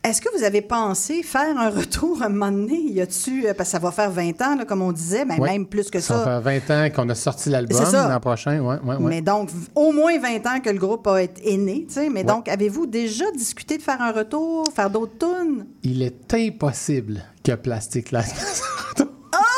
[0.07, 2.77] Est-ce que vous avez pensé faire un retour un moment donné?
[2.79, 3.45] Y a-tu.
[3.47, 5.51] euh, Parce que ça va faire 20 ans, là, comme on disait, ben, Ouais.
[5.51, 6.41] même plus que Ça ça.
[6.43, 8.61] fait 20 ans qu'on a sorti l'album l'an prochain.
[8.61, 9.09] Ouais, ouais, ouais.
[9.09, 12.09] Mais donc, au moins 20 ans que le groupe a été né, tu sais.
[12.09, 12.25] Mais Ouais.
[12.25, 15.67] donc, avez-vous déjà discuté de faire un retour, faire d'autres tunes?
[15.83, 18.27] Il est impossible que Plastic Light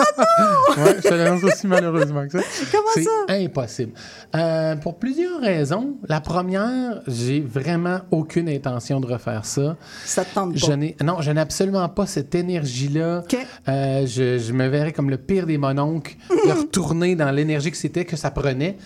[0.00, 0.22] Oh
[0.76, 0.84] non!
[0.84, 2.44] ouais, je te l'annonce aussi malheureusement que ça.
[2.72, 3.10] Comment C'est ça?
[3.28, 3.92] impossible.
[4.34, 5.96] Euh, pour plusieurs raisons.
[6.08, 9.76] La première, j'ai vraiment aucune intention de refaire ça.
[10.04, 10.58] Ça te tente pas?
[10.66, 13.22] Je n'ai, non, je n'ai absolument pas cette énergie-là.
[13.68, 17.76] Euh, je, je me verrais comme le pire des mononcles de retourner dans l'énergie que
[17.76, 18.76] c'était, que ça prenait.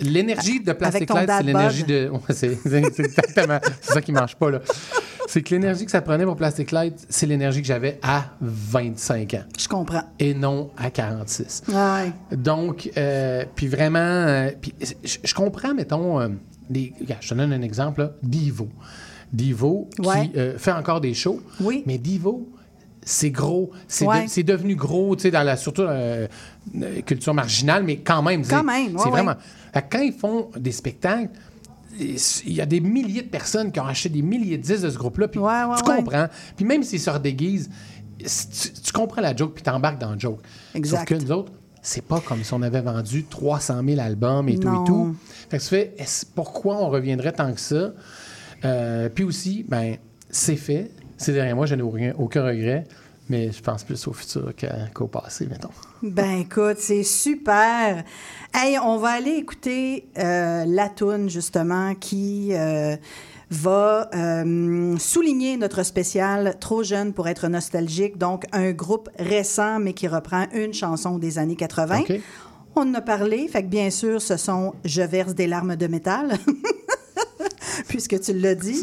[0.00, 2.08] L'énergie de Plastic Light, c'est l'énergie de.
[2.10, 3.58] Ouais, c'est, c'est- c'est exactement.
[3.80, 4.60] C'est ça qui marche pas, là.
[5.26, 9.34] C'est que l'énergie que ça prenait pour Plastic Light, c'est l'énergie que j'avais à 25
[9.34, 9.44] ans.
[9.58, 10.02] Je comprends.
[10.18, 11.62] Et non à 46.
[11.68, 12.12] Ouais.
[12.36, 14.74] Donc, euh, puis vraiment, euh, puis
[15.24, 16.28] je, comprends, mettons, euh,
[16.70, 18.68] je te donne un exemple, là, Divo.
[19.32, 20.28] Divo Ouais.
[20.28, 21.82] qui fait encore des shows, Oui.
[21.86, 22.48] mais Divo,
[23.02, 23.70] c'est gros.
[23.88, 24.24] C'est, Ouais.
[24.24, 26.26] de- c'est devenu gros, tu sais, dans la surtout euh,
[27.04, 28.42] culture marginale, mais quand même.
[28.42, 29.10] Quand c'est- même, ouais, C'est ouais.
[29.10, 29.34] vraiment.
[29.90, 31.30] Quand ils font des spectacles,
[31.98, 34.90] il y a des milliers de personnes qui ont acheté des milliers de disques de
[34.90, 35.96] ce groupe-là, puis tu ouais.
[35.96, 36.26] comprends.
[36.56, 37.70] Puis même s'ils se redéguisent,
[38.18, 40.40] tu, tu comprends la joke, puis t'embarques dans le joke.
[40.74, 41.08] Exact.
[41.08, 41.52] Sauf que nous autres,
[41.82, 45.16] c'est pas comme si on avait vendu 300 000 albums et tout et tout.
[45.50, 47.92] Fait que fait, est-ce- pourquoi on reviendrait tant que ça?
[48.64, 49.96] Euh, puis aussi, ben,
[50.30, 50.90] c'est fait.
[51.16, 52.84] C'est derrière moi, je n'ai aucun, aucun regret.
[53.28, 54.52] Mais je pense plus au futur
[54.92, 55.70] qu'au passé, mettons.
[56.02, 58.04] Ben écoute, c'est super.
[58.52, 62.96] Hey, on va aller écouter euh, la toune justement qui euh,
[63.50, 69.94] va euh, souligner notre spécial Trop jeune pour être nostalgique, donc un groupe récent mais
[69.94, 72.00] qui reprend une chanson des années 80.
[72.00, 72.20] OK.
[72.76, 75.86] On en a parlé, fait que bien sûr, ce sont Je verse des larmes de
[75.86, 76.36] métal.
[77.88, 78.82] Puisque tu l'as dit.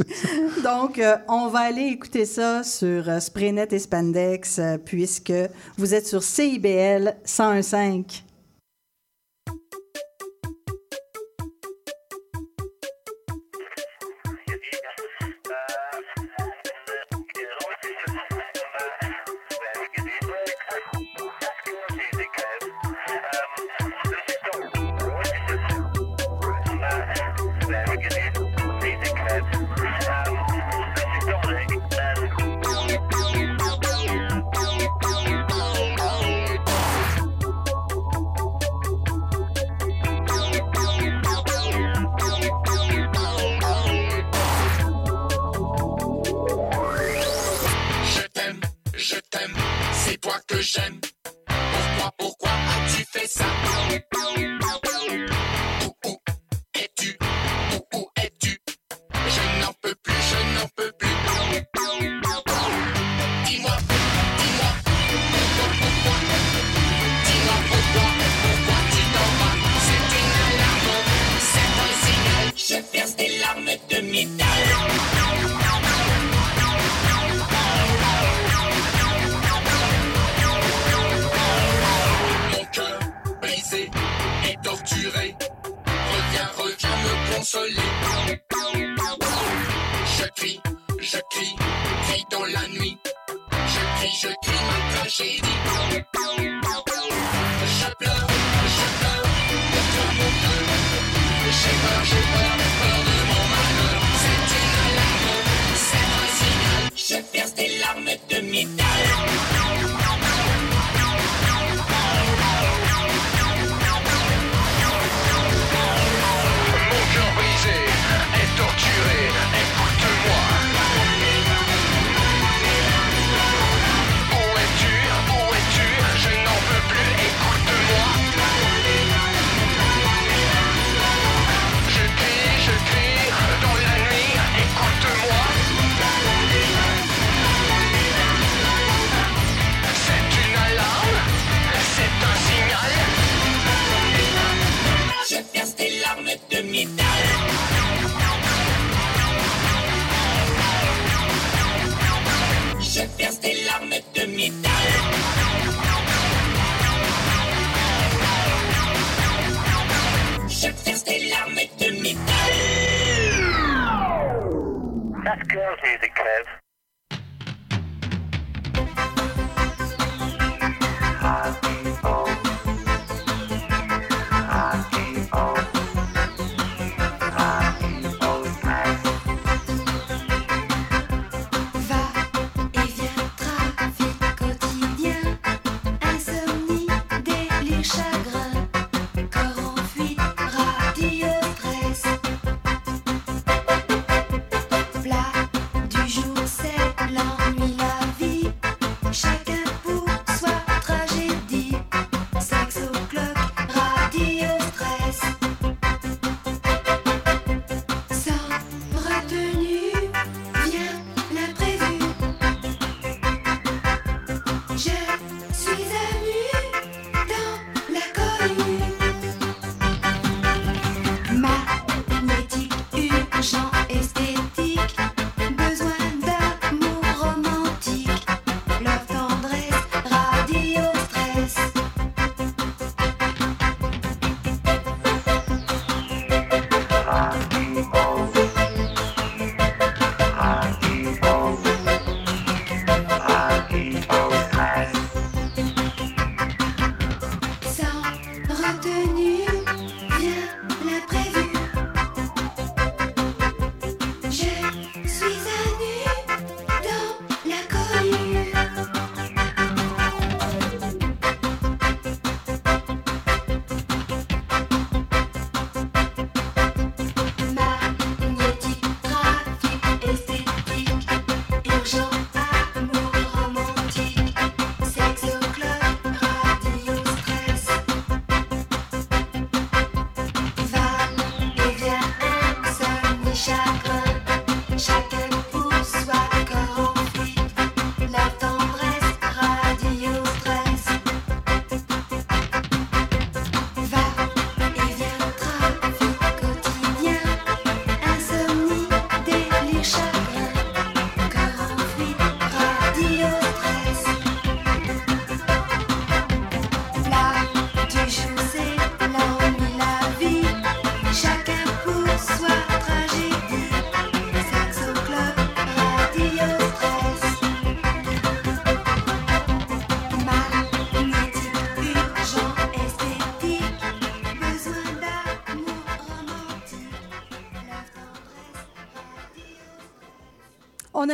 [0.63, 5.33] Donc, euh, on va aller écouter ça sur euh, Spraynet et Spandex, euh, puisque
[5.77, 8.23] vous êtes sur CIBL 101.5.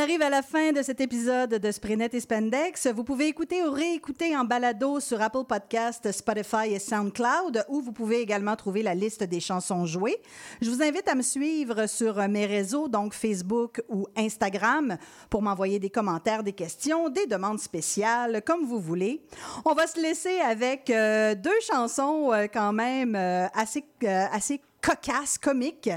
[0.08, 2.86] arrive à la fin de cet épisode de Sprinet et Spandex.
[2.86, 7.92] Vous pouvez écouter ou réécouter en balado sur Apple Podcast, Spotify et SoundCloud, où vous
[7.92, 10.16] pouvez également trouver la liste des chansons jouées.
[10.62, 14.96] Je vous invite à me suivre sur mes réseaux, donc Facebook ou Instagram,
[15.28, 19.20] pour m'envoyer des commentaires, des questions, des demandes spéciales, comme vous voulez.
[19.66, 25.38] On va se laisser avec euh, deux chansons euh, quand même euh, assez, assez cocasse,
[25.38, 25.90] comique.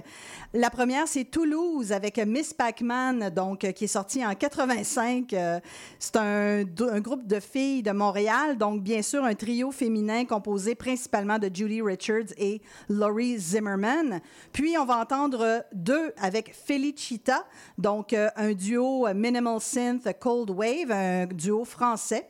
[0.54, 5.34] La première, c'est Toulouse avec Miss Pac-Man, donc qui est sorti en 85.
[5.34, 5.60] Euh,
[6.00, 10.76] c'est un, un groupe de filles de Montréal, donc bien sûr un trio féminin composé
[10.76, 14.20] principalement de Judy Richards et Laurie Zimmerman.
[14.52, 17.46] Puis on va entendre deux avec Felicita,
[17.78, 22.28] donc euh, un duo minimal synth Cold Wave, un duo français.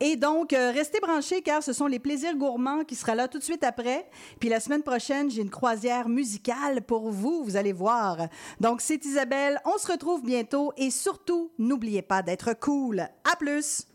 [0.00, 3.38] Et donc, euh, restez branchés car ce sont les plaisirs gourmands qui sera là tout
[3.38, 4.06] de suite après.
[4.40, 8.28] Puis la semaine prochaine, j'ai une croisière musicale pour vous, vous allez voir.
[8.60, 13.00] Donc, c'est Isabelle, on se retrouve bientôt et surtout, n'oubliez pas d'être cool.
[13.00, 13.86] À plus!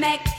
[0.00, 0.29] make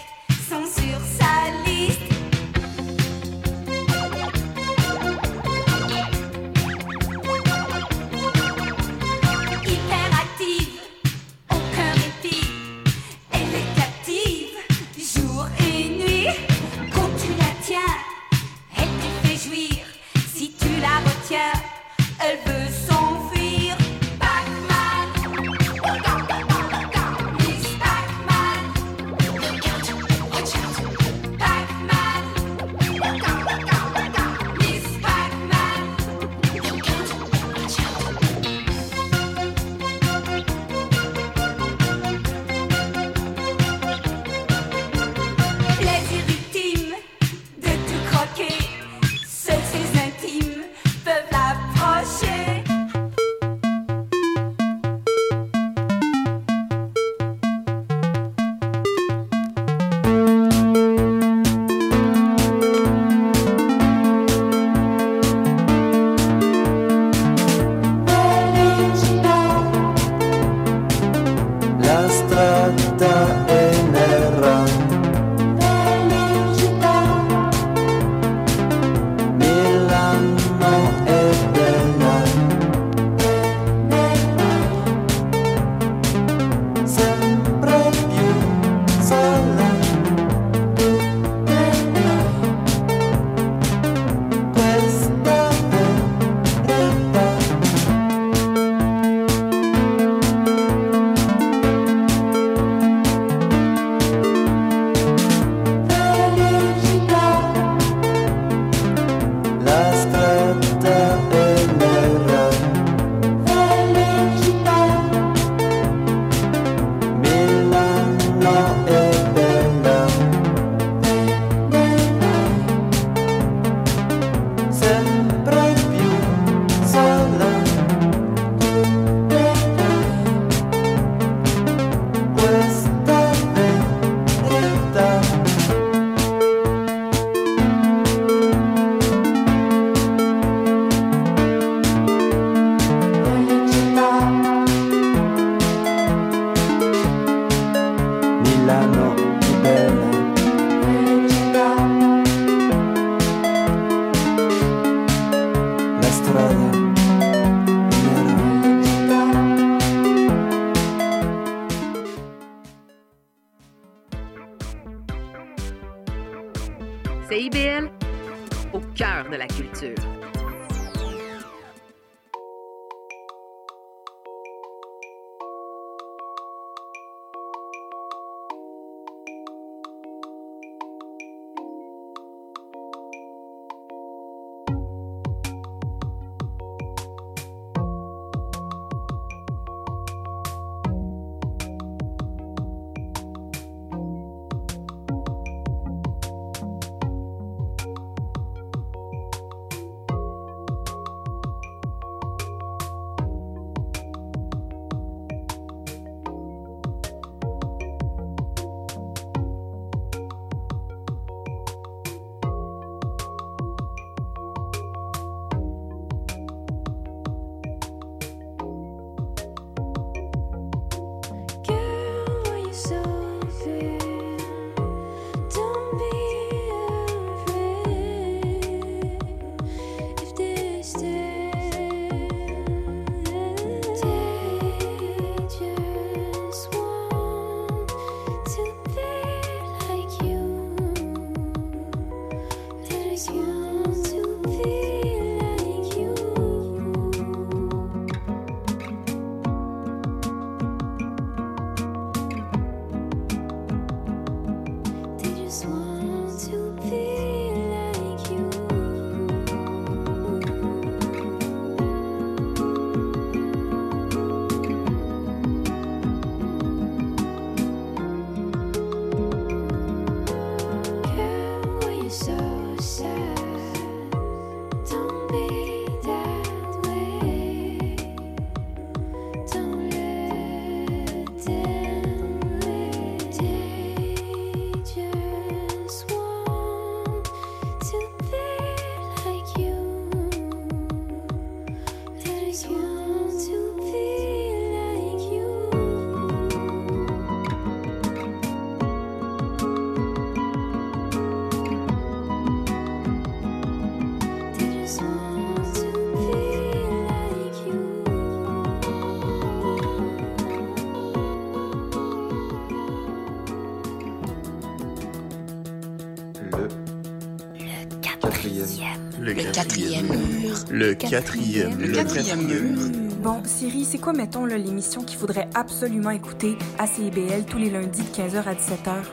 [319.61, 320.55] quatrième mur.
[320.71, 322.79] Le quatrième Le quatrième mur.
[323.21, 327.69] Bon, Siri, c'est quoi, mettons, là, l'émission qu'il faudrait absolument écouter à CIBL tous les
[327.69, 329.03] lundis de 15h à 17h?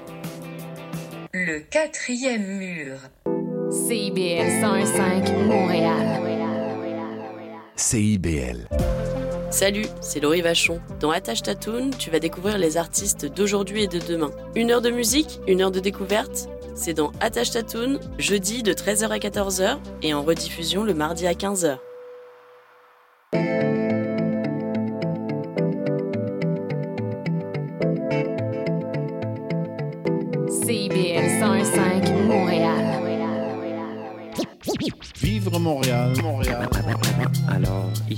[1.34, 2.96] Le quatrième mur.
[3.70, 6.22] CIBL 105 Montréal.
[7.76, 8.68] CIBL.
[9.50, 10.80] Salut, c'est Laurie Vachon.
[10.98, 14.30] Dans Attache Tatoon, tu vas découvrir les artistes d'aujourd'hui et de demain.
[14.56, 16.48] Une heure de musique, une heure de découverte.
[16.78, 21.32] C'est dans Attache Tatoon, jeudi de 13h à 14h et en rediffusion le mardi à
[21.32, 21.78] 15h.